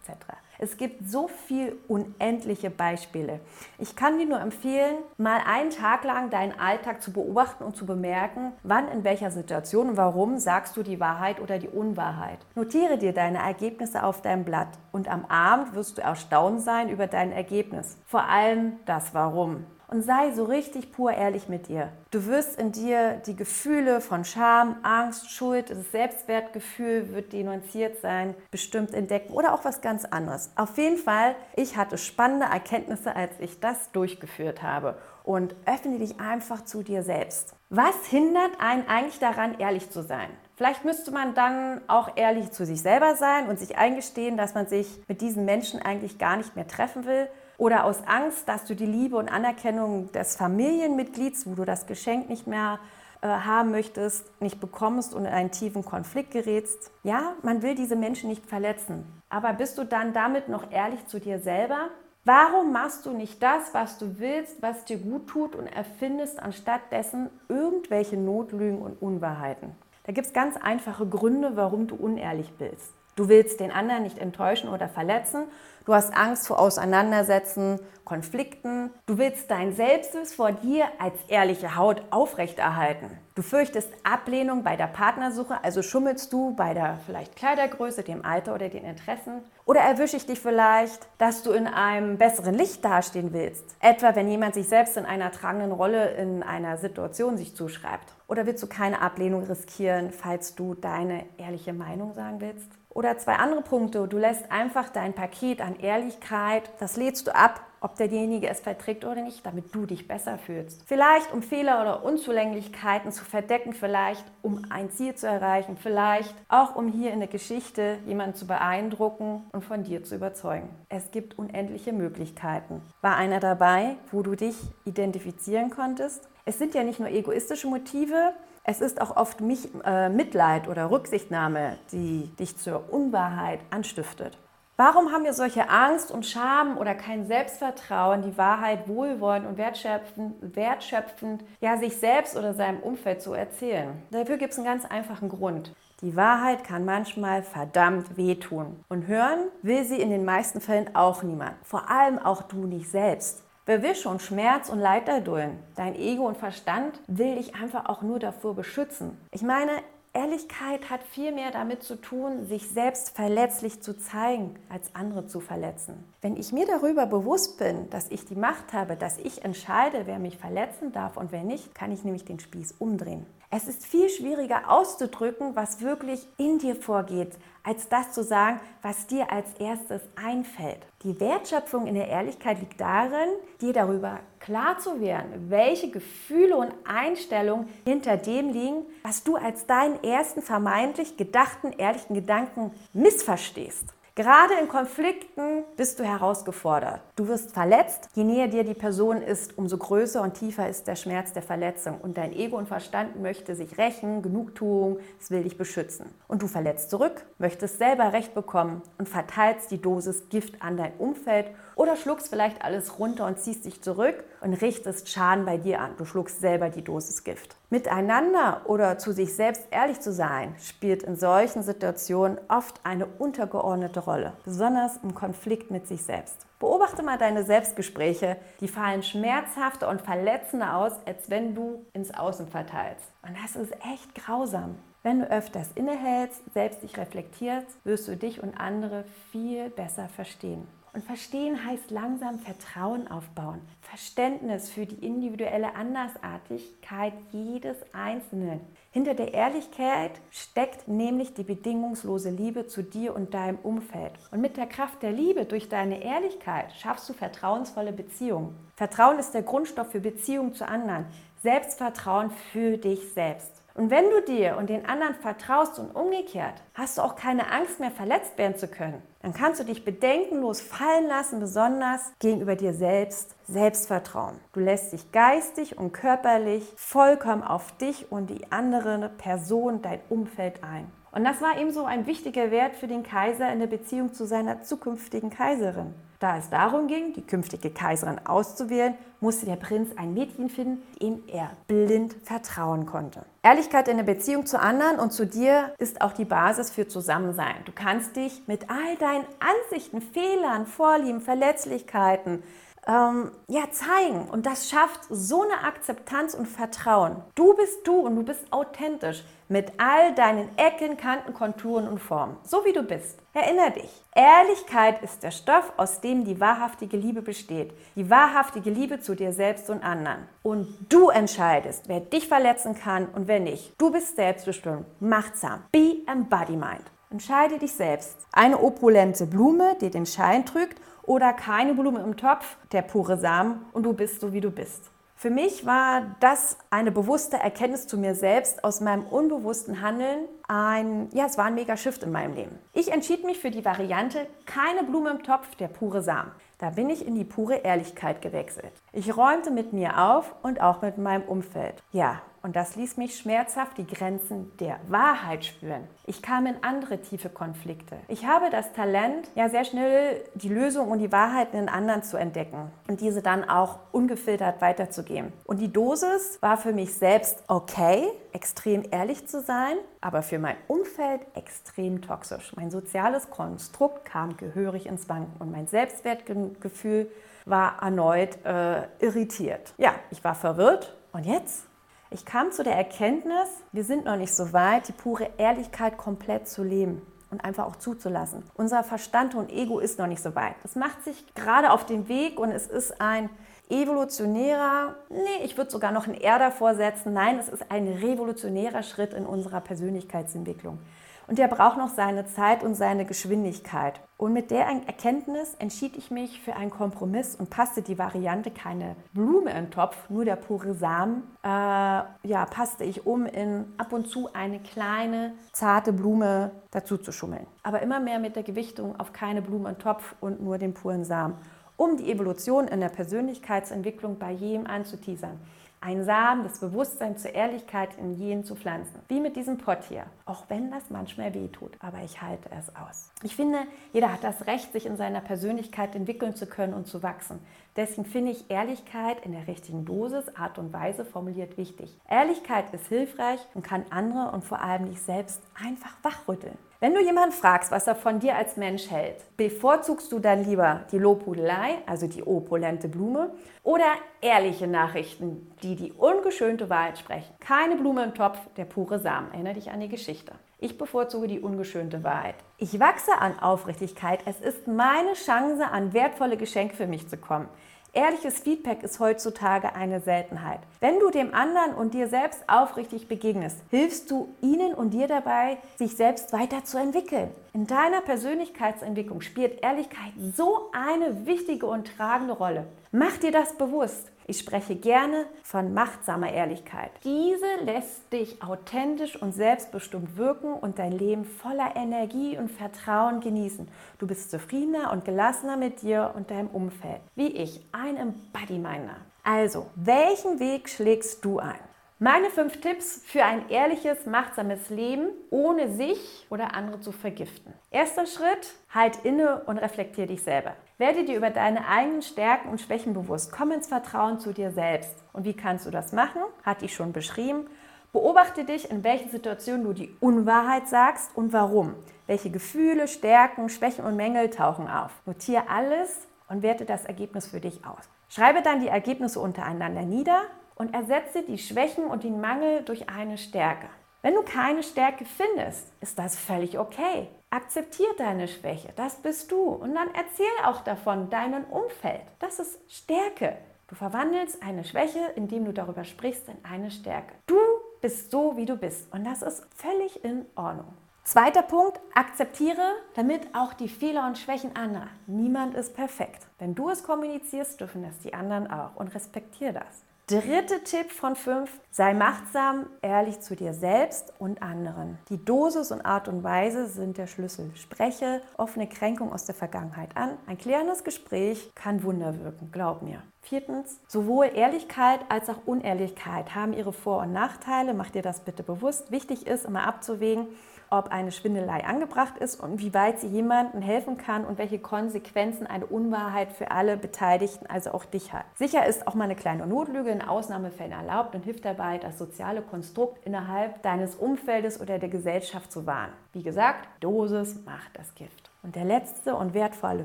etc. 0.00 0.16
Es 0.58 0.78
gibt 0.78 1.10
so 1.10 1.28
viel 1.28 1.76
unendliche 1.88 2.70
Beispiele. 2.70 3.40
Ich 3.78 3.94
kann 3.94 4.18
dir 4.18 4.24
nur 4.24 4.40
empfehlen, 4.40 4.94
mal 5.18 5.40
einen 5.44 5.68
Tag 5.68 6.04
lang 6.04 6.30
deinen 6.30 6.58
Alltag 6.58 7.02
zu 7.02 7.12
beobachten 7.12 7.64
und 7.64 7.76
zu 7.76 7.84
bemerken, 7.84 8.52
wann 8.62 8.88
in 8.88 9.04
welcher 9.04 9.30
Situation 9.30 9.90
und 9.90 9.96
warum 9.98 10.38
sagst 10.38 10.74
du 10.78 10.82
die 10.82 10.98
Wahrheit 10.98 11.38
oder 11.38 11.58
die 11.58 11.68
Unwahrheit. 11.68 12.38
Notiere 12.54 12.96
dir 12.96 13.12
deine 13.12 13.38
Ergebnisse 13.38 14.04
auf 14.04 14.22
deinem 14.22 14.44
Blatt 14.44 14.78
und 14.90 15.06
am 15.06 15.26
Abend 15.26 15.74
wirst 15.74 15.98
du 15.98 16.02
erstaunt 16.02 16.62
sein 16.62 16.88
über 16.88 17.08
dein 17.08 17.30
Ergebnis. 17.30 17.98
Vor 18.06 18.24
allem 18.24 18.78
das 18.86 19.12
Warum 19.12 19.66
und 19.92 20.00
sei 20.02 20.32
so 20.32 20.44
richtig 20.44 20.90
pur 20.90 21.12
ehrlich 21.12 21.48
mit 21.48 21.68
dir. 21.68 21.90
Du 22.10 22.26
wirst 22.26 22.58
in 22.58 22.72
dir 22.72 23.20
die 23.26 23.36
Gefühle 23.36 24.00
von 24.00 24.24
Scham, 24.24 24.76
Angst, 24.82 25.30
Schuld, 25.30 25.68
das 25.68 25.92
Selbstwertgefühl 25.92 27.12
wird 27.12 27.34
denunziert 27.34 28.00
sein, 28.00 28.34
bestimmt 28.50 28.94
entdecken 28.94 29.34
oder 29.34 29.52
auch 29.52 29.66
was 29.66 29.82
ganz 29.82 30.06
anderes. 30.06 30.50
Auf 30.56 30.78
jeden 30.78 30.96
Fall, 30.96 31.36
ich 31.56 31.76
hatte 31.76 31.98
spannende 31.98 32.46
Erkenntnisse, 32.46 33.14
als 33.14 33.32
ich 33.38 33.60
das 33.60 33.92
durchgeführt 33.92 34.62
habe. 34.62 34.96
Und 35.24 35.54
öffne 35.66 35.98
dich 35.98 36.18
einfach 36.18 36.64
zu 36.64 36.82
dir 36.82 37.04
selbst. 37.04 37.54
Was 37.70 37.94
hindert 38.06 38.50
einen 38.58 38.88
eigentlich 38.88 39.20
daran, 39.20 39.56
ehrlich 39.60 39.88
zu 39.88 40.02
sein? 40.02 40.28
Vielleicht 40.56 40.84
müsste 40.84 41.12
man 41.12 41.34
dann 41.34 41.80
auch 41.86 42.16
ehrlich 42.16 42.50
zu 42.50 42.66
sich 42.66 42.82
selber 42.82 43.14
sein 43.14 43.48
und 43.48 43.58
sich 43.58 43.76
eingestehen, 43.76 44.36
dass 44.36 44.54
man 44.54 44.66
sich 44.66 45.02
mit 45.06 45.20
diesen 45.20 45.44
Menschen 45.44 45.80
eigentlich 45.80 46.18
gar 46.18 46.36
nicht 46.36 46.56
mehr 46.56 46.66
treffen 46.66 47.04
will 47.04 47.28
oder 47.58 47.84
aus 47.84 48.02
Angst, 48.06 48.48
dass 48.48 48.64
du 48.64 48.74
die 48.74 48.86
Liebe 48.86 49.16
und 49.16 49.28
Anerkennung 49.28 50.10
des 50.12 50.36
Familienmitglieds, 50.36 51.46
wo 51.46 51.54
du 51.54 51.64
das 51.64 51.86
Geschenk 51.86 52.28
nicht 52.28 52.46
mehr 52.46 52.78
äh, 53.20 53.28
haben 53.28 53.70
möchtest, 53.70 54.24
nicht 54.40 54.60
bekommst 54.60 55.14
und 55.14 55.26
in 55.26 55.32
einen 55.32 55.50
tiefen 55.50 55.84
Konflikt 55.84 56.32
gerätst. 56.32 56.90
Ja, 57.04 57.34
man 57.42 57.62
will 57.62 57.74
diese 57.74 57.96
Menschen 57.96 58.28
nicht 58.28 58.46
verletzen. 58.46 59.04
Aber 59.28 59.52
bist 59.52 59.78
du 59.78 59.84
dann 59.84 60.12
damit 60.12 60.48
noch 60.48 60.70
ehrlich 60.72 61.06
zu 61.06 61.20
dir 61.20 61.38
selber? 61.38 61.88
Warum 62.24 62.72
machst 62.72 63.06
du 63.06 63.10
nicht 63.10 63.42
das, 63.42 63.74
was 63.74 63.98
du 63.98 64.18
willst, 64.18 64.62
was 64.62 64.84
dir 64.84 64.98
gut 64.98 65.26
tut 65.28 65.56
und 65.56 65.66
erfindest 65.66 66.40
anstatt 66.40 66.80
dessen 66.90 67.30
irgendwelche 67.48 68.16
Notlügen 68.16 68.80
und 68.80 69.00
Unwahrheiten? 69.02 69.74
Da 70.04 70.12
gibt 70.12 70.28
es 70.28 70.32
ganz 70.32 70.56
einfache 70.56 71.06
Gründe, 71.06 71.56
warum 71.56 71.86
du 71.86 71.94
unehrlich 71.94 72.52
bist. 72.58 72.92
Du 73.14 73.28
willst 73.28 73.60
den 73.60 73.70
anderen 73.70 74.04
nicht 74.04 74.18
enttäuschen 74.18 74.68
oder 74.68 74.88
verletzen. 74.88 75.44
Du 75.84 75.94
hast 75.94 76.14
Angst 76.16 76.46
vor 76.46 76.60
Auseinandersetzen, 76.60 77.80
Konflikten. 78.04 78.90
Du 79.06 79.18
willst 79.18 79.50
dein 79.50 79.74
Selbstbild 79.74 80.28
vor 80.28 80.52
dir 80.52 80.84
als 80.98 81.14
ehrliche 81.28 81.76
Haut 81.76 82.02
aufrechterhalten. 82.10 83.18
Du 83.34 83.42
fürchtest 83.42 83.88
Ablehnung 84.04 84.62
bei 84.62 84.76
der 84.76 84.88
Partnersuche, 84.88 85.64
also 85.64 85.80
schummelst 85.82 86.32
du 86.32 86.54
bei 86.54 86.74
der 86.74 86.98
vielleicht 87.06 87.34
Kleidergröße, 87.36 88.02
dem 88.02 88.24
Alter 88.24 88.54
oder 88.54 88.68
den 88.68 88.84
Interessen. 88.84 89.40
Oder 89.64 89.80
erwische 89.80 90.18
ich 90.18 90.26
dich 90.26 90.40
vielleicht, 90.40 91.08
dass 91.18 91.42
du 91.42 91.52
in 91.52 91.66
einem 91.66 92.18
besseren 92.18 92.54
Licht 92.54 92.84
dastehen 92.84 93.32
willst. 93.32 93.64
Etwa 93.80 94.14
wenn 94.14 94.28
jemand 94.28 94.54
sich 94.54 94.68
selbst 94.68 94.96
in 94.96 95.06
einer 95.06 95.32
tragenden 95.32 95.72
Rolle 95.72 96.10
in 96.10 96.42
einer 96.42 96.76
Situation 96.76 97.38
sich 97.38 97.56
zuschreibt. 97.56 98.12
Oder 98.28 98.44
willst 98.44 98.62
du 98.62 98.66
keine 98.66 99.00
Ablehnung 99.00 99.44
riskieren, 99.44 100.10
falls 100.10 100.54
du 100.54 100.74
deine 100.74 101.24
ehrliche 101.38 101.72
Meinung 101.72 102.12
sagen 102.12 102.40
willst? 102.40 102.68
Oder 102.94 103.18
zwei 103.18 103.34
andere 103.36 103.62
Punkte. 103.62 104.06
Du 104.06 104.18
lässt 104.18 104.50
einfach 104.50 104.88
dein 104.88 105.14
Paket 105.14 105.60
an 105.60 105.78
Ehrlichkeit, 105.80 106.70
das 106.78 106.96
lädst 106.96 107.26
du 107.26 107.34
ab, 107.34 107.60
ob 107.80 107.96
derjenige 107.96 108.48
es 108.48 108.60
verträgt 108.60 109.04
oder 109.04 109.22
nicht, 109.22 109.44
damit 109.44 109.74
du 109.74 109.86
dich 109.86 110.06
besser 110.06 110.38
fühlst. 110.38 110.82
Vielleicht 110.86 111.32
um 111.32 111.42
Fehler 111.42 111.82
oder 111.82 112.04
Unzulänglichkeiten 112.04 113.10
zu 113.10 113.24
verdecken, 113.24 113.72
vielleicht 113.72 114.24
um 114.40 114.64
ein 114.70 114.90
Ziel 114.90 115.14
zu 115.14 115.26
erreichen, 115.26 115.76
vielleicht 115.76 116.34
auch 116.48 116.76
um 116.76 116.88
hier 116.88 117.12
in 117.12 117.18
der 117.18 117.28
Geschichte 117.28 117.98
jemanden 118.06 118.36
zu 118.36 118.46
beeindrucken 118.46 119.42
und 119.52 119.64
von 119.64 119.82
dir 119.82 120.04
zu 120.04 120.14
überzeugen. 120.14 120.68
Es 120.88 121.10
gibt 121.10 121.38
unendliche 121.38 121.92
Möglichkeiten. 121.92 122.82
War 123.00 123.16
einer 123.16 123.40
dabei, 123.40 123.96
wo 124.12 124.22
du 124.22 124.36
dich 124.36 124.56
identifizieren 124.84 125.70
konntest? 125.70 126.28
Es 126.44 126.58
sind 126.58 126.74
ja 126.74 126.84
nicht 126.84 127.00
nur 127.00 127.08
egoistische 127.08 127.66
Motive, 127.66 128.32
es 128.64 128.80
ist 128.80 129.00
auch 129.00 129.16
oft 129.16 129.40
mich, 129.40 129.68
äh, 129.84 130.08
Mitleid 130.08 130.68
oder 130.68 130.90
Rücksichtnahme, 130.90 131.78
die 131.90 132.30
dich 132.38 132.56
zur 132.56 132.92
Unwahrheit 132.92 133.60
anstiftet. 133.70 134.38
Warum 134.76 135.12
haben 135.12 135.24
wir 135.24 135.34
solche 135.34 135.68
Angst 135.68 136.10
und 136.10 136.24
Scham 136.24 136.78
oder 136.78 136.94
kein 136.94 137.26
Selbstvertrauen, 137.26 138.22
die 138.22 138.38
Wahrheit 138.38 138.88
wohlwollend 138.88 139.46
und 139.46 139.58
wertschöpfend, 139.58 140.56
wertschöpfend 140.56 141.44
ja, 141.60 141.76
sich 141.76 141.98
selbst 141.98 142.36
oder 142.36 142.54
seinem 142.54 142.80
Umfeld 142.80 143.20
zu 143.20 143.34
erzählen? 143.34 144.02
Dafür 144.10 144.38
gibt 144.38 144.52
es 144.52 144.58
einen 144.58 144.66
ganz 144.66 144.84
einfachen 144.84 145.28
Grund. 145.28 145.74
Die 146.00 146.16
Wahrheit 146.16 146.64
kann 146.64 146.84
manchmal 146.84 147.42
verdammt 147.42 148.16
wehtun. 148.16 148.82
Und 148.88 149.06
hören 149.06 149.40
will 149.62 149.84
sie 149.84 150.00
in 150.00 150.10
den 150.10 150.24
meisten 150.24 150.60
Fällen 150.60 150.96
auch 150.96 151.22
niemand. 151.22 151.54
Vor 151.62 151.90
allem 151.90 152.18
auch 152.18 152.42
du 152.42 152.66
nicht 152.66 152.90
selbst. 152.90 153.44
Wer 153.64 153.80
will 153.80 153.94
schon 153.94 154.18
Schmerz 154.18 154.70
und 154.70 154.80
Leid 154.80 155.08
erdulden? 155.08 155.56
Dein 155.76 155.94
Ego 155.94 156.26
und 156.26 156.36
Verstand 156.36 156.98
will 157.06 157.36
dich 157.36 157.54
einfach 157.54 157.86
auch 157.86 158.02
nur 158.02 158.18
davor 158.18 158.56
beschützen. 158.56 159.16
Ich 159.30 159.42
meine, 159.42 159.70
Ehrlichkeit 160.12 160.90
hat 160.90 161.04
viel 161.04 161.30
mehr 161.30 161.52
damit 161.52 161.84
zu 161.84 161.94
tun, 161.94 162.44
sich 162.44 162.68
selbst 162.68 163.14
verletzlich 163.14 163.80
zu 163.80 163.96
zeigen, 163.96 164.56
als 164.68 164.92
andere 164.96 165.26
zu 165.26 165.38
verletzen. 165.38 166.02
Wenn 166.20 166.36
ich 166.36 166.50
mir 166.50 166.66
darüber 166.66 167.06
bewusst 167.06 167.56
bin, 167.56 167.88
dass 167.90 168.10
ich 168.10 168.24
die 168.24 168.34
Macht 168.34 168.72
habe, 168.72 168.96
dass 168.96 169.18
ich 169.18 169.44
entscheide, 169.44 170.02
wer 170.06 170.18
mich 170.18 170.38
verletzen 170.38 170.90
darf 170.90 171.16
und 171.16 171.30
wer 171.30 171.44
nicht, 171.44 171.72
kann 171.72 171.92
ich 171.92 172.02
nämlich 172.02 172.24
den 172.24 172.40
Spieß 172.40 172.74
umdrehen. 172.80 173.24
Es 173.48 173.68
ist 173.68 173.86
viel 173.86 174.08
schwieriger 174.08 174.70
auszudrücken, 174.70 175.54
was 175.54 175.82
wirklich 175.82 176.26
in 176.36 176.58
dir 176.58 176.74
vorgeht, 176.74 177.36
als 177.62 177.88
das 177.88 178.12
zu 178.12 178.24
sagen, 178.24 178.60
was 178.82 179.06
dir 179.06 179.30
als 179.30 179.46
erstes 179.58 180.02
einfällt. 180.16 180.80
Die 181.04 181.18
Wertschöpfung 181.20 181.86
in 181.86 181.94
der 181.94 182.08
Ehrlichkeit 182.08 182.60
liegt 182.60 182.80
darin, 182.80 183.28
dir 183.60 183.72
darüber 183.72 184.20
klar 184.40 184.78
zu 184.78 185.00
werden, 185.00 185.50
welche 185.50 185.90
Gefühle 185.90 186.56
und 186.56 186.72
Einstellungen 186.84 187.68
hinter 187.84 188.16
dem 188.16 188.50
liegen, 188.50 188.84
was 189.02 189.22
du 189.22 189.36
als 189.36 189.66
deinen 189.66 190.02
ersten 190.02 190.42
vermeintlich 190.42 191.16
gedachten, 191.16 191.72
ehrlichen 191.72 192.14
Gedanken 192.14 192.72
missverstehst. 192.92 193.94
Gerade 194.14 194.52
in 194.60 194.68
Konflikten 194.68 195.64
bist 195.74 195.98
du 195.98 196.04
herausgefordert. 196.04 197.00
Du 197.16 197.28
wirst 197.28 197.52
verletzt. 197.52 198.10
Je 198.12 198.24
näher 198.24 198.46
dir 198.46 198.62
die 198.62 198.74
Person 198.74 199.22
ist, 199.22 199.56
umso 199.56 199.78
größer 199.78 200.20
und 200.20 200.34
tiefer 200.34 200.68
ist 200.68 200.86
der 200.86 200.96
Schmerz 200.96 201.32
der 201.32 201.40
Verletzung. 201.40 201.98
Und 201.98 202.18
dein 202.18 202.34
Ego 202.34 202.58
und 202.58 202.68
Verstand 202.68 203.18
möchte 203.22 203.54
sich 203.54 203.78
rächen, 203.78 204.20
Genugtuung, 204.20 204.98
es 205.18 205.30
will 205.30 205.44
dich 205.44 205.56
beschützen. 205.56 206.10
Und 206.28 206.42
du 206.42 206.46
verletzt 206.46 206.90
zurück, 206.90 207.24
möchtest 207.38 207.78
selber 207.78 208.12
Recht 208.12 208.34
bekommen 208.34 208.82
und 208.98 209.08
verteilst 209.08 209.70
die 209.70 209.80
Dosis 209.80 210.28
Gift 210.28 210.60
an 210.60 210.76
dein 210.76 210.92
Umfeld 210.98 211.46
oder 211.74 211.96
schluckst 211.96 212.28
vielleicht 212.28 212.64
alles 212.64 212.98
runter 212.98 213.26
und 213.26 213.38
ziehst 213.38 213.64
dich 213.64 213.82
zurück 213.82 214.24
und 214.40 214.54
richtest 214.54 215.08
Schaden 215.08 215.44
bei 215.44 215.56
dir 215.56 215.80
an. 215.80 215.96
Du 215.96 216.04
schluckst 216.04 216.40
selber 216.40 216.70
die 216.70 216.82
Dosis 216.82 217.24
Gift. 217.24 217.56
Miteinander 217.70 218.62
oder 218.66 218.98
zu 218.98 219.12
sich 219.12 219.34
selbst 219.34 219.62
ehrlich 219.70 220.00
zu 220.00 220.12
sein, 220.12 220.54
spielt 220.60 221.02
in 221.02 221.16
solchen 221.16 221.62
Situationen 221.62 222.38
oft 222.48 222.80
eine 222.84 223.06
untergeordnete 223.06 224.00
Rolle, 224.00 224.34
besonders 224.44 224.98
im 225.02 225.14
Konflikt 225.14 225.70
mit 225.70 225.86
sich 225.86 226.02
selbst. 226.02 226.46
Beobachte 226.58 227.02
mal 227.02 227.18
deine 227.18 227.42
Selbstgespräche, 227.42 228.36
die 228.60 228.68
fallen 228.68 229.02
schmerzhafter 229.02 229.88
und 229.88 230.00
verletzender 230.00 230.76
aus, 230.76 230.92
als 231.06 231.28
wenn 231.28 231.54
du 231.56 231.84
ins 231.92 232.14
Außen 232.14 232.46
verteilst. 232.46 233.04
Und 233.22 233.36
das 233.42 233.56
ist 233.56 233.72
echt 233.92 234.14
grausam. 234.14 234.76
Wenn 235.02 235.18
du 235.18 235.28
öfters 235.28 235.70
innehältst, 235.74 236.40
selbst 236.54 236.84
dich 236.84 236.96
reflektierst, 236.96 237.66
wirst 237.82 238.06
du 238.06 238.16
dich 238.16 238.40
und 238.40 238.56
andere 238.60 239.04
viel 239.32 239.70
besser 239.70 240.08
verstehen. 240.08 240.68
Und 240.94 241.04
verstehen 241.04 241.64
heißt 241.64 241.90
langsam 241.90 242.38
Vertrauen 242.38 243.10
aufbauen, 243.10 243.62
Verständnis 243.80 244.68
für 244.68 244.84
die 244.84 245.06
individuelle 245.06 245.74
Andersartigkeit 245.74 247.14
jedes 247.30 247.78
Einzelnen. 247.94 248.60
Hinter 248.90 249.14
der 249.14 249.32
Ehrlichkeit 249.32 250.20
steckt 250.30 250.88
nämlich 250.88 251.32
die 251.32 251.44
bedingungslose 251.44 252.28
Liebe 252.28 252.66
zu 252.66 252.82
dir 252.82 253.16
und 253.16 253.32
deinem 253.32 253.58
Umfeld. 253.62 254.12
Und 254.32 254.42
mit 254.42 254.58
der 254.58 254.66
Kraft 254.66 255.02
der 255.02 255.12
Liebe 255.12 255.46
durch 255.46 255.70
deine 255.70 256.02
Ehrlichkeit 256.02 256.74
schaffst 256.74 257.08
du 257.08 257.14
vertrauensvolle 257.14 257.92
Beziehungen. 257.92 258.54
Vertrauen 258.76 259.18
ist 259.18 259.32
der 259.32 259.42
Grundstoff 259.42 259.92
für 259.92 260.00
Beziehungen 260.00 260.52
zu 260.52 260.68
anderen. 260.68 261.06
Selbstvertrauen 261.42 262.30
für 262.52 262.76
dich 262.76 263.14
selbst. 263.14 263.61
Und 263.74 263.90
wenn 263.90 264.10
du 264.10 264.20
dir 264.22 264.56
und 264.58 264.68
den 264.68 264.86
anderen 264.86 265.14
vertraust 265.14 265.78
und 265.78 265.94
umgekehrt, 265.94 266.62
hast 266.74 266.98
du 266.98 267.02
auch 267.02 267.16
keine 267.16 267.50
Angst 267.50 267.80
mehr, 267.80 267.90
verletzt 267.90 268.36
werden 268.36 268.56
zu 268.56 268.68
können. 268.68 269.02
Dann 269.22 269.32
kannst 269.32 269.60
du 269.60 269.64
dich 269.64 269.84
bedenkenlos 269.84 270.60
fallen 270.60 271.06
lassen, 271.06 271.40
besonders 271.40 272.12
gegenüber 272.18 272.56
dir 272.56 272.74
selbst, 272.74 273.36
Selbstvertrauen. 273.46 274.38
Du 274.52 274.60
lässt 274.60 274.92
dich 274.92 275.12
geistig 275.12 275.78
und 275.78 275.92
körperlich 275.92 276.72
vollkommen 276.76 277.42
auf 277.42 277.76
dich 277.78 278.10
und 278.10 278.28
die 278.28 278.50
andere 278.50 279.08
Person, 279.08 279.80
dein 279.80 280.00
Umfeld 280.08 280.62
ein. 280.64 280.90
Und 281.12 281.24
das 281.24 281.42
war 281.42 281.58
ebenso 281.58 281.84
ein 281.84 282.06
wichtiger 282.06 282.50
Wert 282.50 282.74
für 282.74 282.86
den 282.86 283.02
Kaiser 283.02 283.52
in 283.52 283.58
der 283.58 283.66
Beziehung 283.66 284.14
zu 284.14 284.26
seiner 284.26 284.62
zukünftigen 284.62 285.28
Kaiserin. 285.28 285.94
Da 286.20 286.38
es 286.38 286.48
darum 286.48 286.86
ging, 286.86 287.12
die 287.12 287.26
künftige 287.26 287.68
Kaiserin 287.68 288.20
auszuwählen, 288.24 288.94
musste 289.20 289.44
der 289.44 289.56
Prinz 289.56 289.90
ein 289.96 290.14
Mädchen 290.14 290.48
finden, 290.48 290.82
dem 291.02 291.20
er 291.26 291.50
blind 291.66 292.14
vertrauen 292.22 292.86
konnte. 292.86 293.26
Ehrlichkeit 293.42 293.88
in 293.88 293.98
der 293.98 294.04
Beziehung 294.04 294.46
zu 294.46 294.58
anderen 294.58 294.98
und 295.00 295.12
zu 295.12 295.26
dir 295.26 295.74
ist 295.78 296.00
auch 296.00 296.12
die 296.12 296.24
Basis 296.24 296.70
für 296.70 296.88
Zusammensein. 296.88 297.56
Du 297.66 297.72
kannst 297.72 298.16
dich 298.16 298.42
mit 298.46 298.70
all 298.70 298.96
deinen 298.98 299.26
Ansichten, 299.40 300.00
Fehlern, 300.00 300.66
Vorlieben, 300.66 301.20
Verletzlichkeiten, 301.20 302.42
ähm, 302.86 303.30
ja, 303.48 303.70
zeigen. 303.70 304.28
Und 304.30 304.46
das 304.46 304.70
schafft 304.70 305.00
so 305.10 305.42
eine 305.42 305.64
Akzeptanz 305.64 306.34
und 306.34 306.46
Vertrauen. 306.46 307.16
Du 307.34 307.54
bist 307.54 307.86
du 307.86 307.94
und 308.00 308.16
du 308.16 308.22
bist 308.22 308.52
authentisch 308.52 309.24
mit 309.52 309.72
all 309.76 310.14
deinen 310.14 310.48
Ecken, 310.56 310.96
Kanten, 310.96 311.34
Konturen 311.34 311.86
und 311.86 311.98
Formen, 311.98 312.38
so 312.42 312.64
wie 312.64 312.72
du 312.72 312.82
bist. 312.82 313.18
Erinner 313.34 313.70
dich, 313.70 313.90
Ehrlichkeit 314.14 315.02
ist 315.02 315.22
der 315.22 315.30
Stoff, 315.30 315.74
aus 315.76 316.00
dem 316.00 316.24
die 316.24 316.40
wahrhaftige 316.40 316.96
Liebe 316.96 317.20
besteht. 317.20 317.72
Die 317.94 318.08
wahrhaftige 318.08 318.70
Liebe 318.70 319.00
zu 319.00 319.14
dir 319.14 319.32
selbst 319.32 319.68
und 319.68 319.84
anderen. 319.84 320.26
Und 320.42 320.74
du 320.88 321.10
entscheidest, 321.10 321.84
wer 321.86 322.00
dich 322.00 322.28
verletzen 322.28 322.74
kann 322.74 323.06
und 323.06 323.28
wer 323.28 323.40
nicht. 323.40 323.74
Du 323.78 323.92
bist 323.92 324.16
selbstbestimmt, 324.16 324.86
machtsam. 325.00 325.64
Be 325.70 325.98
embodiment. 326.06 326.90
Entscheide 327.10 327.58
dich 327.58 327.74
selbst. 327.74 328.16
Eine 328.32 328.58
opulente 328.58 329.26
Blume, 329.26 329.76
die 329.82 329.90
den 329.90 330.06
Schein 330.06 330.46
trügt 330.46 330.80
oder 331.02 331.34
keine 331.34 331.74
Blume 331.74 332.00
im 332.00 332.16
Topf, 332.16 332.56
der 332.72 332.80
pure 332.80 333.18
Samen 333.18 333.66
und 333.72 333.82
du 333.82 333.92
bist 333.92 334.20
so, 334.22 334.32
wie 334.32 334.40
du 334.40 334.50
bist. 334.50 334.91
Für 335.22 335.30
mich 335.30 335.64
war 335.64 336.16
das 336.18 336.58
eine 336.70 336.90
bewusste 336.90 337.36
Erkenntnis 337.36 337.86
zu 337.86 337.96
mir 337.96 338.16
selbst 338.16 338.64
aus 338.64 338.80
meinem 338.80 339.06
unbewussten 339.06 339.80
Handeln. 339.80 340.24
Ein, 340.48 341.10
ja, 341.12 341.26
es 341.26 341.38
war 341.38 341.44
ein 341.44 341.54
mega 341.54 341.76
Shift 341.76 342.02
in 342.02 342.10
meinem 342.10 342.34
Leben. 342.34 342.58
Ich 342.72 342.90
entschied 342.90 343.22
mich 343.24 343.38
für 343.38 343.52
die 343.52 343.64
Variante 343.64 344.26
keine 344.46 344.82
Blume 344.82 345.10
im 345.10 345.22
Topf, 345.22 345.54
der 345.54 345.68
pure 345.68 346.02
Samen. 346.02 346.32
Da 346.58 346.70
bin 346.70 346.90
ich 346.90 347.06
in 347.06 347.14
die 347.14 347.22
pure 347.22 347.58
Ehrlichkeit 347.58 348.20
gewechselt. 348.20 348.72
Ich 348.92 349.16
räumte 349.16 349.52
mit 349.52 349.72
mir 349.72 350.02
auf 350.02 350.34
und 350.42 350.60
auch 350.60 350.82
mit 350.82 350.98
meinem 350.98 351.22
Umfeld. 351.22 351.80
Ja, 351.92 352.20
und 352.42 352.56
das 352.56 352.76
ließ 352.76 352.96
mich 352.96 353.16
schmerzhaft 353.16 353.78
die 353.78 353.86
Grenzen 353.86 354.50
der 354.58 354.78
Wahrheit 354.88 355.44
spüren. 355.44 355.86
Ich 356.06 356.22
kam 356.22 356.46
in 356.46 356.56
andere 356.62 357.00
tiefe 357.00 357.28
Konflikte. 357.28 357.96
Ich 358.08 358.26
habe 358.26 358.50
das 358.50 358.72
Talent, 358.72 359.28
ja 359.34 359.48
sehr 359.48 359.64
schnell 359.64 360.22
die 360.34 360.48
Lösung 360.48 360.90
und 360.90 360.98
die 360.98 361.12
Wahrheiten 361.12 361.56
in 361.56 361.68
anderen 361.68 362.02
zu 362.02 362.16
entdecken 362.16 362.70
und 362.88 363.00
diese 363.00 363.22
dann 363.22 363.48
auch 363.48 363.78
ungefiltert 363.92 364.60
weiterzugeben. 364.60 365.32
Und 365.44 365.60
die 365.60 365.72
Dosis 365.72 366.38
war 366.40 366.56
für 366.56 366.72
mich 366.72 366.94
selbst 366.94 367.42
okay, 367.46 368.08
extrem 368.32 368.84
ehrlich 368.90 369.28
zu 369.28 369.40
sein, 369.40 369.76
aber 370.00 370.22
für 370.22 370.38
mein 370.38 370.56
Umfeld 370.66 371.20
extrem 371.34 372.02
toxisch. 372.02 372.52
Mein 372.56 372.70
soziales 372.70 373.30
Konstrukt 373.30 374.04
kam 374.04 374.36
gehörig 374.36 374.86
ins 374.86 375.08
Wanken 375.08 375.40
und 375.40 375.52
mein 375.52 375.68
Selbstwertgefühl 375.68 377.10
war 377.44 377.82
erneut 377.82 378.44
äh, 378.44 378.82
irritiert. 379.00 379.74
Ja, 379.78 379.94
ich 380.10 380.22
war 380.22 380.34
verwirrt. 380.34 380.96
Und 381.12 381.26
jetzt? 381.26 381.66
Ich 382.12 382.26
kam 382.26 382.52
zu 382.52 382.62
der 382.62 382.74
Erkenntnis, 382.74 383.48
wir 383.72 383.84
sind 383.84 384.04
noch 384.04 384.16
nicht 384.16 384.34
so 384.34 384.52
weit, 384.52 384.88
die 384.88 384.92
pure 384.92 385.30
Ehrlichkeit 385.38 385.96
komplett 385.96 386.46
zu 386.46 386.62
leben 386.62 387.00
und 387.30 387.42
einfach 387.42 387.64
auch 387.64 387.76
zuzulassen. 387.76 388.42
Unser 388.54 388.84
Verstand 388.84 389.34
und 389.34 389.50
Ego 389.50 389.78
ist 389.78 389.98
noch 389.98 390.06
nicht 390.06 390.22
so 390.22 390.34
weit. 390.34 390.54
Das 390.62 390.76
macht 390.76 391.02
sich 391.04 391.34
gerade 391.34 391.70
auf 391.70 391.86
den 391.86 392.08
Weg 392.08 392.38
und 392.38 392.50
es 392.50 392.66
ist 392.66 393.00
ein 393.00 393.30
evolutionärer, 393.70 394.96
nee, 395.08 395.44
ich 395.44 395.56
würde 395.56 395.70
sogar 395.70 395.92
noch 395.92 396.06
ein 396.06 396.14
R 396.14 396.38
davor 396.38 396.74
setzen. 396.74 397.14
Nein, 397.14 397.38
es 397.38 397.48
ist 397.48 397.70
ein 397.70 397.88
revolutionärer 397.88 398.82
Schritt 398.82 399.14
in 399.14 399.24
unserer 399.24 399.62
Persönlichkeitsentwicklung. 399.62 400.78
Und 401.26 401.38
der 401.38 401.48
braucht 401.48 401.78
noch 401.78 401.88
seine 401.88 402.26
Zeit 402.26 402.62
und 402.62 402.74
seine 402.74 403.04
Geschwindigkeit. 403.04 404.00
Und 404.16 404.32
mit 404.32 404.50
der 404.50 404.66
Erkenntnis 404.66 405.54
entschied 405.58 405.96
ich 405.96 406.10
mich 406.10 406.40
für 406.40 406.54
einen 406.54 406.70
Kompromiss 406.70 407.34
und 407.34 407.50
passte 407.50 407.82
die 407.82 407.98
Variante 407.98 408.50
keine 408.50 408.96
Blume 409.12 409.50
im 409.50 409.70
Topf, 409.70 409.96
nur 410.08 410.24
der 410.24 410.36
pure 410.36 410.74
Samen, 410.74 411.24
äh, 411.42 411.48
ja, 411.48 412.46
passte 412.48 412.84
ich 412.84 413.06
um 413.06 413.26
in 413.26 413.64
ab 413.78 413.92
und 413.92 414.08
zu 414.08 414.28
eine 414.32 414.60
kleine, 414.60 415.32
zarte 415.52 415.92
Blume 415.92 416.52
dazu 416.70 416.98
zu 416.98 417.12
schummeln. 417.12 417.46
Aber 417.62 417.82
immer 417.82 417.98
mehr 417.98 418.18
mit 418.18 418.36
der 418.36 418.42
Gewichtung 418.42 418.98
auf 419.00 419.12
keine 419.12 419.42
Blume 419.42 419.70
im 419.70 419.78
Topf 419.78 420.14
und 420.20 420.42
nur 420.42 420.58
den 420.58 420.74
puren 420.74 421.04
Samen, 421.04 421.34
um 421.76 421.96
die 421.96 422.12
Evolution 422.12 422.68
in 422.68 422.80
der 422.80 422.90
Persönlichkeitsentwicklung 422.90 424.18
bei 424.18 424.30
jedem 424.30 424.66
anzuteasern 424.66 425.38
ein 425.82 426.04
Samen, 426.04 426.44
das 426.44 426.60
Bewusstsein 426.60 427.16
zur 427.16 427.34
Ehrlichkeit 427.34 427.98
in 427.98 428.14
jenen 428.14 428.44
zu 428.44 428.54
pflanzen. 428.54 429.00
Wie 429.08 429.20
mit 429.20 429.36
diesem 429.36 429.58
Pott 429.58 429.84
hier. 429.88 430.04
Auch 430.24 430.44
wenn 430.48 430.70
das 430.70 430.90
manchmal 430.90 431.34
wehtut, 431.34 431.72
aber 431.80 431.98
ich 432.04 432.22
halte 432.22 432.48
es 432.56 432.74
aus. 432.76 433.10
Ich 433.22 433.34
finde, 433.34 433.58
jeder 433.92 434.12
hat 434.12 434.22
das 434.22 434.46
Recht, 434.46 434.72
sich 434.72 434.86
in 434.86 434.96
seiner 434.96 435.20
Persönlichkeit 435.20 435.94
entwickeln 435.94 436.36
zu 436.36 436.46
können 436.46 436.72
und 436.72 436.86
zu 436.86 437.02
wachsen. 437.02 437.40
Deswegen 437.74 438.04
finde 438.04 438.32
ich 438.32 438.50
Ehrlichkeit 438.50 439.24
in 439.24 439.32
der 439.32 439.48
richtigen 439.48 439.84
Dosis, 439.84 440.36
Art 440.36 440.58
und 440.58 440.72
Weise 440.72 441.04
formuliert 441.04 441.56
wichtig. 441.56 441.98
Ehrlichkeit 442.08 442.72
ist 442.72 442.86
hilfreich 442.86 443.40
und 443.54 443.64
kann 443.64 443.84
andere 443.90 444.30
und 444.32 444.44
vor 444.44 444.60
allem 444.60 444.86
dich 444.86 445.00
selbst 445.02 445.42
einfach 445.54 445.94
wachrütteln. 446.02 446.58
Wenn 446.82 446.94
du 446.94 447.00
jemanden 447.00 447.30
fragst, 447.30 447.70
was 447.70 447.86
er 447.86 447.94
von 447.94 448.18
dir 448.18 448.34
als 448.34 448.56
Mensch 448.56 448.90
hält, 448.90 449.36
bevorzugst 449.36 450.10
du 450.10 450.18
dann 450.18 450.44
lieber 450.44 450.80
die 450.90 450.98
Lobhudelei, 450.98 451.78
also 451.86 452.08
die 452.08 452.26
opulente 452.26 452.88
Blume, 452.88 453.30
oder 453.62 453.84
ehrliche 454.20 454.66
Nachrichten, 454.66 455.48
die 455.62 455.76
die 455.76 455.92
ungeschönte 455.92 456.70
Wahrheit 456.70 456.98
sprechen? 456.98 457.32
Keine 457.38 457.76
Blume 457.76 458.02
im 458.02 458.14
Topf, 458.14 458.40
der 458.56 458.64
pure 458.64 458.98
Samen. 458.98 459.30
Erinnere 459.32 459.54
dich 459.54 459.70
an 459.70 459.78
die 459.78 459.88
Geschichte. 459.88 460.32
Ich 460.58 460.76
bevorzuge 460.76 461.28
die 461.28 461.38
ungeschönte 461.38 462.02
Wahrheit. 462.02 462.34
Ich 462.58 462.80
wachse 462.80 463.12
an 463.16 463.38
Aufrichtigkeit. 463.38 464.18
Es 464.26 464.40
ist 464.40 464.66
meine 464.66 465.12
Chance, 465.12 465.64
an 465.70 465.92
wertvolle 465.92 466.36
Geschenke 466.36 466.74
für 466.74 466.88
mich 466.88 467.08
zu 467.08 467.16
kommen. 467.16 467.48
Ehrliches 467.94 468.38
Feedback 468.38 468.82
ist 468.82 469.00
heutzutage 469.00 469.74
eine 469.74 470.00
Seltenheit. 470.00 470.60
Wenn 470.80 470.98
du 470.98 471.10
dem 471.10 471.34
anderen 471.34 471.74
und 471.74 471.92
dir 471.92 472.08
selbst 472.08 472.42
aufrichtig 472.48 473.06
begegnest, 473.06 473.58
hilfst 473.68 474.10
du 474.10 474.34
ihnen 474.40 474.72
und 474.72 474.94
dir 474.94 475.08
dabei, 475.08 475.58
sich 475.76 475.94
selbst 475.94 476.32
weiterzuentwickeln. 476.32 477.28
In 477.52 477.66
deiner 477.66 478.00
Persönlichkeitsentwicklung 478.00 479.20
spielt 479.20 479.62
Ehrlichkeit 479.62 480.12
so 480.34 480.70
eine 480.72 481.26
wichtige 481.26 481.66
und 481.66 481.94
tragende 481.94 482.32
Rolle. 482.32 482.64
Mach 482.92 483.18
dir 483.18 483.30
das 483.30 483.58
bewusst. 483.58 484.10
Ich 484.32 484.38
spreche 484.38 484.76
gerne 484.76 485.26
von 485.42 485.74
machtsamer 485.74 486.32
Ehrlichkeit. 486.32 486.90
Diese 487.04 487.64
lässt 487.66 488.10
dich 488.14 488.42
authentisch 488.42 489.20
und 489.20 489.34
selbstbestimmt 489.34 490.16
wirken 490.16 490.54
und 490.54 490.78
dein 490.78 490.92
Leben 490.92 491.26
voller 491.26 491.76
Energie 491.76 492.38
und 492.38 492.50
Vertrauen 492.50 493.20
genießen. 493.20 493.68
Du 493.98 494.06
bist 494.06 494.30
zufriedener 494.30 494.90
und 494.90 495.04
gelassener 495.04 495.58
mit 495.58 495.82
dir 495.82 496.14
und 496.16 496.30
deinem 496.30 496.48
Umfeld. 496.48 497.02
Wie 497.14 497.26
ich, 497.26 497.60
ein 497.72 497.98
Embody-Miner. 497.98 498.96
Also, 499.22 499.66
welchen 499.74 500.40
Weg 500.40 500.70
schlägst 500.70 501.22
du 501.26 501.38
ein? 501.38 501.60
Meine 501.98 502.30
fünf 502.30 502.58
Tipps 502.62 503.02
für 503.04 503.26
ein 503.26 503.50
ehrliches, 503.50 504.06
machtsames 504.06 504.70
Leben, 504.70 505.08
ohne 505.28 505.70
sich 505.76 506.26
oder 506.30 506.54
andere 506.54 506.80
zu 506.80 506.90
vergiften. 506.90 507.52
Erster 507.70 508.06
Schritt, 508.06 508.54
halt 508.70 509.04
inne 509.04 509.42
und 509.44 509.58
reflektier 509.58 510.06
dich 510.06 510.22
selber. 510.22 510.56
Werde 510.78 511.04
dir 511.04 511.16
über 511.16 511.30
deine 511.30 511.68
eigenen 511.68 512.02
Stärken 512.02 512.48
und 512.48 512.60
Schwächen 512.60 512.94
bewusst. 512.94 513.30
Komm 513.32 513.52
ins 513.52 513.68
Vertrauen 513.68 514.18
zu 514.18 514.32
dir 514.32 514.50
selbst. 514.50 514.94
Und 515.12 515.24
wie 515.24 515.34
kannst 515.34 515.66
du 515.66 515.70
das 515.70 515.92
machen? 515.92 516.22
Hatte 516.42 516.64
ich 516.64 516.74
schon 516.74 516.92
beschrieben. 516.92 517.46
Beobachte 517.92 518.44
dich, 518.44 518.70
in 518.70 518.84
welchen 518.84 519.10
Situationen 519.10 519.64
du 519.64 519.74
die 519.74 519.94
Unwahrheit 520.00 520.66
sagst 520.66 521.10
und 521.14 521.32
warum. 521.32 521.74
Welche 522.06 522.30
Gefühle, 522.30 522.88
Stärken, 522.88 523.50
Schwächen 523.50 523.84
und 523.84 523.96
Mängel 523.96 524.30
tauchen 524.30 524.66
auf. 524.66 524.92
Notiere 525.04 525.48
alles 525.50 526.08
und 526.28 526.42
werte 526.42 526.64
das 526.64 526.86
Ergebnis 526.86 527.26
für 527.26 527.40
dich 527.40 527.66
aus. 527.66 527.88
Schreibe 528.08 528.40
dann 528.40 528.60
die 528.60 528.68
Ergebnisse 528.68 529.20
untereinander 529.20 529.82
nieder 529.82 530.22
und 530.54 530.72
ersetze 530.74 531.22
die 531.22 531.38
Schwächen 531.38 531.84
und 531.84 532.04
den 532.04 532.20
Mangel 532.20 532.62
durch 532.62 532.88
eine 532.88 533.18
Stärke. 533.18 533.66
Wenn 534.02 534.14
du 534.14 534.22
keine 534.22 534.64
Stärke 534.64 535.04
findest, 535.04 535.72
ist 535.80 535.96
das 535.96 536.18
völlig 536.18 536.58
okay. 536.58 537.08
Akzeptier 537.30 537.86
deine 537.96 538.26
Schwäche, 538.26 538.70
das 538.74 538.96
bist 538.96 539.30
du. 539.30 539.40
Und 539.42 539.76
dann 539.76 539.94
erzähl 539.94 540.26
auch 540.44 540.62
davon 540.62 541.08
deinem 541.08 541.44
Umfeld. 541.44 542.02
Das 542.18 542.40
ist 542.40 542.58
Stärke. 542.68 543.38
Du 543.68 543.76
verwandelst 543.76 544.42
eine 544.42 544.64
Schwäche, 544.64 544.98
indem 545.14 545.44
du 545.44 545.52
darüber 545.52 545.84
sprichst, 545.84 546.28
in 546.28 546.44
eine 546.44 546.72
Stärke. 546.72 547.14
Du 547.26 547.38
bist 547.80 548.10
so, 548.10 548.36
wie 548.36 548.44
du 548.44 548.56
bist. 548.56 548.92
Und 548.92 549.04
das 549.04 549.22
ist 549.22 549.46
völlig 549.54 550.04
in 550.04 550.26
Ordnung. 550.34 550.74
Zweiter 551.04 551.42
Punkt, 551.42 551.80
akzeptiere 551.94 552.74
damit 552.94 553.34
auch 553.34 553.54
die 553.54 553.68
Fehler 553.68 554.08
und 554.08 554.18
Schwächen 554.18 554.56
anderer. 554.56 554.88
Niemand 555.06 555.54
ist 555.54 555.76
perfekt. 555.76 556.26
Wenn 556.40 556.56
du 556.56 556.70
es 556.70 556.82
kommunizierst, 556.82 557.60
dürfen 557.60 557.84
das 557.84 558.00
die 558.00 558.14
anderen 558.14 558.50
auch 558.50 558.74
und 558.74 558.92
respektiere 558.94 559.52
das. 559.52 559.84
Dritter 560.08 560.64
Tipp 560.64 560.90
von 560.90 561.14
fünf, 561.14 561.60
sei 561.70 561.94
machtsam, 561.94 562.66
ehrlich 562.82 563.20
zu 563.20 563.36
dir 563.36 563.54
selbst 563.54 564.12
und 564.18 564.42
anderen. 564.42 564.98
Die 565.08 565.24
Dosis 565.24 565.70
und 565.70 565.86
Art 565.86 566.08
und 566.08 566.24
Weise 566.24 566.66
sind 566.66 566.98
der 566.98 567.06
Schlüssel. 567.06 567.52
Spreche 567.54 568.20
offene 568.36 568.68
Kränkung 568.68 569.12
aus 569.12 569.26
der 569.26 569.36
Vergangenheit 569.36 569.96
an. 569.96 570.18
Ein 570.26 570.38
klärendes 570.38 570.82
Gespräch 570.82 571.52
kann 571.54 571.84
Wunder 571.84 572.18
wirken, 572.18 572.50
glaub 572.50 572.82
mir. 572.82 573.00
Viertens, 573.20 573.80
sowohl 573.86 574.26
Ehrlichkeit 574.34 575.00
als 575.08 575.30
auch 575.30 575.46
Unehrlichkeit 575.46 576.34
haben 576.34 576.52
ihre 576.52 576.72
Vor- 576.72 577.02
und 577.02 577.12
Nachteile. 577.12 577.72
Mach 577.72 577.90
dir 577.90 578.02
das 578.02 578.20
bitte 578.20 578.42
bewusst. 578.42 578.90
Wichtig 578.90 579.28
ist, 579.28 579.44
immer 579.44 579.68
abzuwägen, 579.68 580.26
ob 580.72 580.90
eine 580.90 581.12
Schwindelei 581.12 581.64
angebracht 581.64 582.16
ist 582.18 582.40
und 582.40 582.60
wie 582.60 582.72
weit 582.72 582.98
sie 582.98 583.06
jemandem 583.06 583.60
helfen 583.60 583.98
kann 583.98 584.24
und 584.24 584.38
welche 584.38 584.58
Konsequenzen 584.58 585.46
eine 585.46 585.66
Unwahrheit 585.66 586.32
für 586.32 586.50
alle 586.50 586.78
Beteiligten, 586.78 587.46
also 587.46 587.72
auch 587.72 587.84
dich 587.84 588.12
hat. 588.14 588.24
Sicher 588.36 588.66
ist 588.66 588.86
auch 588.86 588.94
mal 588.94 589.04
eine 589.04 589.14
kleine 589.14 589.46
Notlüge 589.46 589.90
in 589.90 590.00
Ausnahmefällen 590.00 590.72
erlaubt 590.72 591.14
und 591.14 591.24
hilft 591.24 591.44
dabei, 591.44 591.76
das 591.76 591.98
soziale 591.98 592.40
Konstrukt 592.40 593.04
innerhalb 593.06 593.62
deines 593.62 593.94
Umfeldes 593.94 594.60
oder 594.60 594.78
der 594.78 594.88
Gesellschaft 594.88 595.52
zu 595.52 595.66
wahren. 595.66 595.92
Wie 596.14 596.22
gesagt, 596.22 596.66
Dosis 596.80 597.44
macht 597.44 597.70
das 597.74 597.94
Gift. 597.94 598.30
Und 598.42 598.56
der 598.56 598.64
letzte 598.64 599.14
und 599.14 599.34
wertvolle 599.34 599.84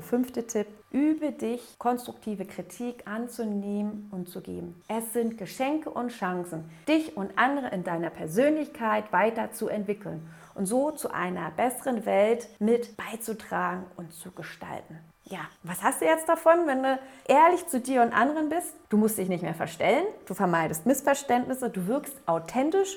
fünfte 0.00 0.44
Tipp, 0.46 0.66
übe 0.90 1.30
dich, 1.30 1.78
konstruktive 1.78 2.44
Kritik 2.44 3.06
anzunehmen 3.06 4.08
und 4.10 4.28
zu 4.28 4.40
geben. 4.40 4.82
Es 4.88 5.12
sind 5.12 5.38
Geschenke 5.38 5.90
und 5.90 6.10
Chancen, 6.10 6.68
dich 6.88 7.16
und 7.16 7.30
andere 7.38 7.68
in 7.68 7.84
deiner 7.84 8.10
Persönlichkeit 8.10 9.12
weiterzuentwickeln 9.12 10.28
und 10.58 10.66
so 10.66 10.90
zu 10.90 11.10
einer 11.10 11.50
besseren 11.52 12.04
Welt 12.04 12.48
mit 12.58 12.96
beizutragen 12.96 13.86
und 13.96 14.12
zu 14.12 14.30
gestalten. 14.32 14.98
Ja, 15.24 15.40
was 15.62 15.82
hast 15.82 16.00
du 16.00 16.06
jetzt 16.06 16.28
davon, 16.28 16.66
wenn 16.66 16.82
du 16.82 16.98
ehrlich 17.26 17.66
zu 17.66 17.80
dir 17.80 18.02
und 18.02 18.12
anderen 18.12 18.48
bist? 18.48 18.74
Du 18.88 18.96
musst 18.96 19.18
dich 19.18 19.28
nicht 19.28 19.42
mehr 19.42 19.54
verstellen, 19.54 20.06
du 20.26 20.34
vermeidest 20.34 20.86
Missverständnisse, 20.86 21.70
du 21.70 21.86
wirkst 21.86 22.16
authentisch 22.26 22.96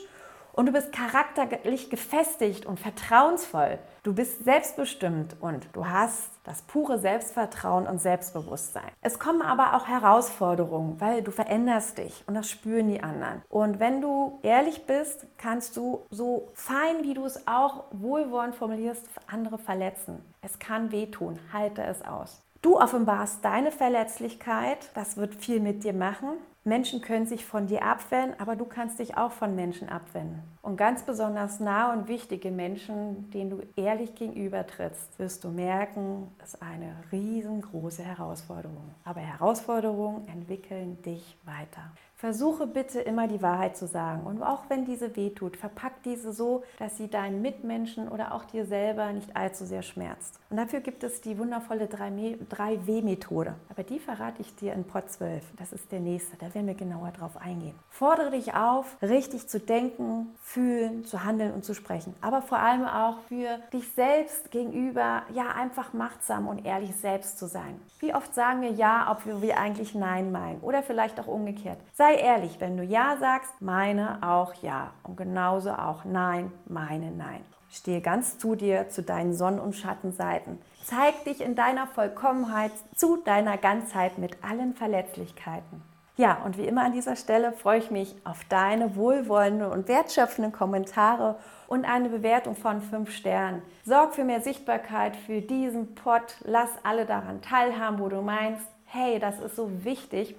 und 0.54 0.66
du 0.66 0.72
bist 0.72 0.92
charakterlich 0.92 1.90
gefestigt 1.90 2.66
und 2.66 2.80
vertrauensvoll. 2.80 3.80
Du 4.04 4.14
bist 4.14 4.44
selbstbestimmt 4.44 5.36
und 5.40 5.68
du 5.74 5.88
hast 5.88 6.32
das 6.44 6.64
pure 6.64 7.00
Selbstvertrauen 7.00 7.88
und 7.88 8.02
Selbstbewusstsein. 8.02 8.90
Es 9.02 9.20
kommen 9.20 9.42
aber 9.42 9.76
auch 9.76 9.88
Herausforderungen, 9.88 11.00
weil 11.00 11.22
du 11.22 11.32
veränderst 11.32 11.98
dich 11.98 12.24
und 12.28 12.34
das 12.34 12.50
spüren 12.50 12.88
die 12.90 13.04
anderen. 13.04 13.44
Und 13.48 13.80
wenn 13.80 14.02
du 14.02 14.40
ehrlich 14.42 14.86
bist, 14.88 15.28
kannst 15.38 15.78
du 15.78 16.02
so 16.10 16.50
fein, 16.54 17.04
wie 17.04 17.14
du 17.14 17.26
es 17.26 17.48
auch 17.48 17.86
wohlwollend 17.92 18.56
formulierst, 18.56 19.08
andere 19.28 19.58
verletzen. 19.58 20.24
Es 20.42 20.58
kann 20.58 20.92
wehtun, 20.92 21.40
halte 21.54 21.84
es 21.84 22.04
aus. 22.04 22.42
Du 22.62 22.80
offenbarst 22.80 23.44
deine 23.44 23.72
Verletzlichkeit, 23.72 24.92
das 24.94 25.18
wird 25.18 25.34
viel 25.34 25.60
mit 25.60 25.84
dir 25.84 25.94
machen. 25.94 26.34
Menschen 26.64 27.02
können 27.02 27.26
sich 27.26 27.44
von 27.44 27.66
dir 27.66 27.84
abwenden, 27.84 28.36
aber 28.40 28.56
du 28.56 28.66
kannst 28.66 29.00
dich 29.00 29.18
auch 29.18 29.32
von 29.32 29.56
Menschen 29.56 29.90
abwenden. 29.90 30.44
Und 30.62 30.78
ganz 30.78 31.02
besonders 31.04 31.60
nahe 31.60 31.98
und 31.98 32.08
wichtige 32.08 32.52
Menschen, 32.52 33.32
denen 33.32 33.50
du 33.50 33.64
ehrlich 33.76 34.14
gegenübertrittst, 34.14 35.18
wirst 35.18 35.44
du 35.44 35.50
merken, 35.50 36.28
ist 36.44 36.62
eine 36.62 36.98
riesengroße 37.12 38.04
Herausforderung. 38.04 38.94
Aber 39.04 39.22
Herausforderungen 39.22 40.28
entwickeln 40.28 41.02
dich 41.02 41.36
weiter. 41.46 41.92
Versuche 42.22 42.68
bitte 42.68 43.02
immer 43.02 43.28
die 43.28 43.42
Wahrheit 43.42 43.76
zu 43.76 43.88
sagen. 43.88 44.28
Und 44.28 44.44
auch 44.44 44.66
wenn 44.68 44.86
diese 44.86 45.16
wehtut, 45.16 45.58
verpack 45.58 46.04
diese 46.04 46.34
so, 46.34 46.64
dass 46.78 46.96
sie 46.96 47.08
deinen 47.08 47.42
Mitmenschen 47.42 48.08
oder 48.08 48.36
auch 48.36 48.46
dir 48.46 48.68
selber 48.68 49.12
nicht 49.12 49.36
allzu 49.36 49.66
sehr 49.66 49.82
schmerzt. 49.82 50.40
Und 50.52 50.58
dafür 50.58 50.82
gibt 50.82 51.04
es 51.04 51.22
die 51.22 51.40
wundervolle 51.40 51.86
3W-Methode. 51.86 53.56
Aber 53.70 53.82
die 53.82 53.98
verrate 53.98 54.40
ich 54.44 54.56
dir 54.56 54.74
in 54.74 54.84
Pod 54.84 55.10
12. 55.10 55.44
Das 55.58 55.74
ist 55.74 55.92
der 55.92 56.00
nächste. 56.00 56.38
Da 56.38 56.54
werden 56.54 56.68
wir 56.68 56.76
genauer 56.76 57.10
drauf 57.10 57.38
eingehen. 57.38 57.74
Fordere 57.90 58.30
dich 58.30 58.54
auf, 58.54 58.98
richtig 59.02 59.48
zu 59.48 59.60
denken, 59.60 60.28
fühlen, 60.44 61.04
zu 61.06 61.24
handeln 61.24 61.54
und 61.54 61.66
zu 61.66 61.74
sprechen. 61.74 62.14
Aber 62.22 62.44
vor 62.44 62.60
allem 62.60 62.86
auch 62.86 63.18
für 63.30 63.58
dich 63.74 63.92
selbst 63.94 64.52
gegenüber, 64.52 65.24
ja, 65.34 65.54
einfach 65.56 65.94
machtsam 65.94 66.48
und 66.48 66.68
ehrlich 66.68 66.96
selbst 66.96 67.40
zu 67.40 67.48
sein. 67.48 67.82
Wie 67.98 68.14
oft 68.14 68.36
sagen 68.36 68.62
wir 68.62 68.72
Ja, 68.72 69.08
ob 69.10 69.42
wir 69.42 69.58
eigentlich 69.58 69.96
Nein 69.96 70.32
meinen? 70.32 70.60
Oder 70.62 70.84
vielleicht 70.84 71.20
auch 71.20 71.28
umgekehrt. 71.28 71.80
Sei 71.94 72.11
sei 72.12 72.18
ehrlich, 72.18 72.60
wenn 72.60 72.78
du 72.78 72.84
Ja 72.84 73.16
sagst, 73.20 73.54
meine 73.62 74.20
auch 74.22 74.54
Ja. 74.62 74.92
Und 75.04 75.16
genauso 75.18 75.72
auch 75.72 76.04
Nein, 76.04 76.52
meine 76.68 77.12
Nein. 77.12 77.42
Stehe 77.70 78.02
ganz 78.02 78.38
zu 78.38 78.56
dir, 78.56 78.90
zu 78.90 79.02
deinen 79.02 79.34
Sonnen- 79.34 79.62
und 79.62 79.76
Schattenseiten. 79.76 80.60
Zeig 80.84 81.24
dich 81.24 81.40
in 81.40 81.56
deiner 81.56 81.88
Vollkommenheit, 81.88 82.72
zu 82.96 83.18
deiner 83.18 83.58
Ganzheit 83.58 84.18
mit 84.18 84.44
allen 84.44 84.74
Verletzlichkeiten. 84.74 85.82
Ja, 86.18 86.40
und 86.44 86.58
wie 86.58 86.68
immer 86.68 86.84
an 86.84 86.92
dieser 86.92 87.16
Stelle 87.16 87.54
freue 87.54 87.80
ich 87.80 87.92
mich 87.92 88.14
auf 88.26 88.44
deine 88.50 88.98
wohlwollenden 88.98 89.72
und 89.72 89.88
wertschöpfenden 89.88 90.52
Kommentare 90.52 91.38
und 91.68 91.86
eine 91.86 92.10
Bewertung 92.10 92.58
von 92.58 92.82
5 92.82 93.10
Sternen. 93.10 93.62
Sorg 93.86 94.16
für 94.16 94.26
mehr 94.26 94.42
Sichtbarkeit 94.42 95.16
für 95.16 95.42
diesen 95.42 95.96
Pod. 95.96 96.24
Lass 96.44 96.70
alle 96.84 97.06
daran 97.06 97.42
teilhaben, 97.42 98.00
wo 98.00 98.10
du 98.10 98.22
meinst, 98.22 98.68
hey, 98.86 99.20
das 99.20 99.40
ist 99.40 99.56
so 99.56 99.86
wichtig. 99.86 100.36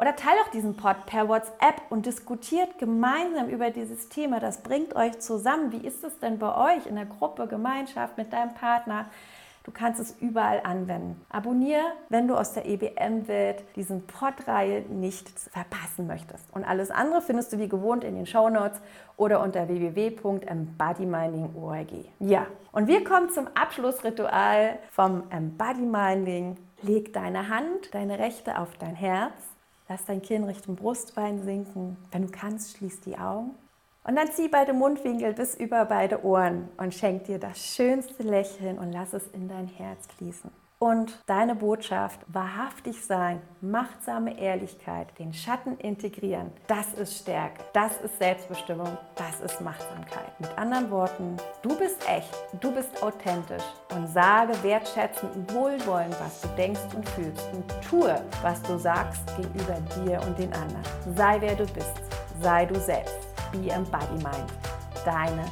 Oder 0.00 0.16
teilt 0.16 0.40
auch 0.42 0.50
diesen 0.50 0.76
Pod 0.76 1.04
per 1.04 1.28
WhatsApp 1.28 1.82
und 1.90 2.06
diskutiert 2.06 2.78
gemeinsam 2.78 3.50
über 3.50 3.68
dieses 3.68 4.08
Thema. 4.08 4.40
Das 4.40 4.62
bringt 4.62 4.96
euch 4.96 5.20
zusammen. 5.20 5.72
Wie 5.72 5.86
ist 5.86 6.02
es 6.02 6.18
denn 6.20 6.38
bei 6.38 6.74
euch 6.74 6.86
in 6.86 6.94
der 6.94 7.04
Gruppe, 7.04 7.46
Gemeinschaft 7.46 8.16
mit 8.16 8.32
deinem 8.32 8.54
Partner? 8.54 9.10
Du 9.62 9.72
kannst 9.72 10.00
es 10.00 10.16
überall 10.18 10.62
anwenden. 10.64 11.20
Abonniere, 11.28 11.84
wenn 12.08 12.26
du 12.26 12.34
aus 12.34 12.54
der 12.54 12.64
EBM-Welt 12.64 13.62
diesen 13.76 14.06
Pod-Reihe 14.06 14.86
nicht 14.88 15.28
verpassen 15.28 16.06
möchtest. 16.06 16.50
Und 16.54 16.64
alles 16.64 16.90
andere 16.90 17.20
findest 17.20 17.52
du 17.52 17.58
wie 17.58 17.68
gewohnt 17.68 18.02
in 18.02 18.14
den 18.14 18.24
Show 18.24 18.48
Notes 18.48 18.80
oder 19.18 19.42
unter 19.42 19.68
www.embodyminding.org. 19.68 21.92
Ja, 22.20 22.46
und 22.72 22.88
wir 22.88 23.04
kommen 23.04 23.28
zum 23.28 23.48
Abschlussritual 23.48 24.78
vom 24.90 25.24
Embodyminding. 25.28 26.56
Leg 26.80 27.12
deine 27.12 27.50
Hand, 27.50 27.92
deine 27.92 28.18
rechte 28.18 28.58
auf 28.58 28.78
dein 28.78 28.94
Herz 28.94 29.49
Lass 29.90 30.04
dein 30.04 30.22
Kinn 30.22 30.44
Richtung 30.44 30.76
Brustbein 30.76 31.42
sinken. 31.42 31.96
Wenn 32.12 32.26
du 32.26 32.28
kannst, 32.30 32.76
schließ 32.76 33.00
die 33.00 33.18
Augen. 33.18 33.56
Und 34.04 34.14
dann 34.14 34.30
zieh 34.30 34.46
beide 34.46 34.72
Mundwinkel 34.72 35.32
bis 35.32 35.56
über 35.56 35.84
beide 35.84 36.24
Ohren 36.24 36.68
und 36.76 36.94
schenk 36.94 37.24
dir 37.24 37.40
das 37.40 37.58
schönste 37.58 38.22
Lächeln 38.22 38.78
und 38.78 38.92
lass 38.92 39.14
es 39.14 39.26
in 39.32 39.48
dein 39.48 39.66
Herz 39.66 40.06
fließen. 40.16 40.52
Und 40.82 41.12
deine 41.26 41.56
Botschaft, 41.56 42.20
wahrhaftig 42.26 43.04
sein, 43.04 43.42
machtsame 43.60 44.40
Ehrlichkeit, 44.40 45.08
den 45.18 45.34
Schatten 45.34 45.76
integrieren, 45.76 46.52
das 46.68 46.94
ist 46.94 47.18
Stärke, 47.18 47.62
das 47.74 47.98
ist 47.98 48.18
Selbstbestimmung, 48.18 48.96
das 49.14 49.42
ist 49.42 49.60
Machtsamkeit. 49.60 50.40
Mit 50.40 50.56
anderen 50.56 50.90
Worten, 50.90 51.36
du 51.60 51.76
bist 51.76 52.08
echt, 52.08 52.30
du 52.62 52.72
bist 52.72 53.02
authentisch 53.02 53.62
und 53.94 54.06
sage 54.06 54.54
wertschätzend 54.62 55.36
und 55.36 55.52
wohlwollend, 55.52 56.18
was 56.18 56.40
du 56.40 56.48
denkst 56.56 56.94
und 56.96 57.06
fühlst 57.10 57.46
und 57.52 57.64
tue, 57.86 58.18
was 58.40 58.62
du 58.62 58.78
sagst 58.78 59.20
gegenüber 59.36 59.76
dir 60.02 60.18
und 60.22 60.38
den 60.38 60.50
anderen. 60.54 60.82
Sei 61.14 61.42
wer 61.42 61.56
du 61.56 61.66
bist, 61.74 61.92
sei 62.40 62.64
du 62.64 62.80
selbst. 62.80 63.18
Be 63.52 63.70
Embody 63.70 64.14
Mind. 64.14 64.50
Deine. 65.04 65.44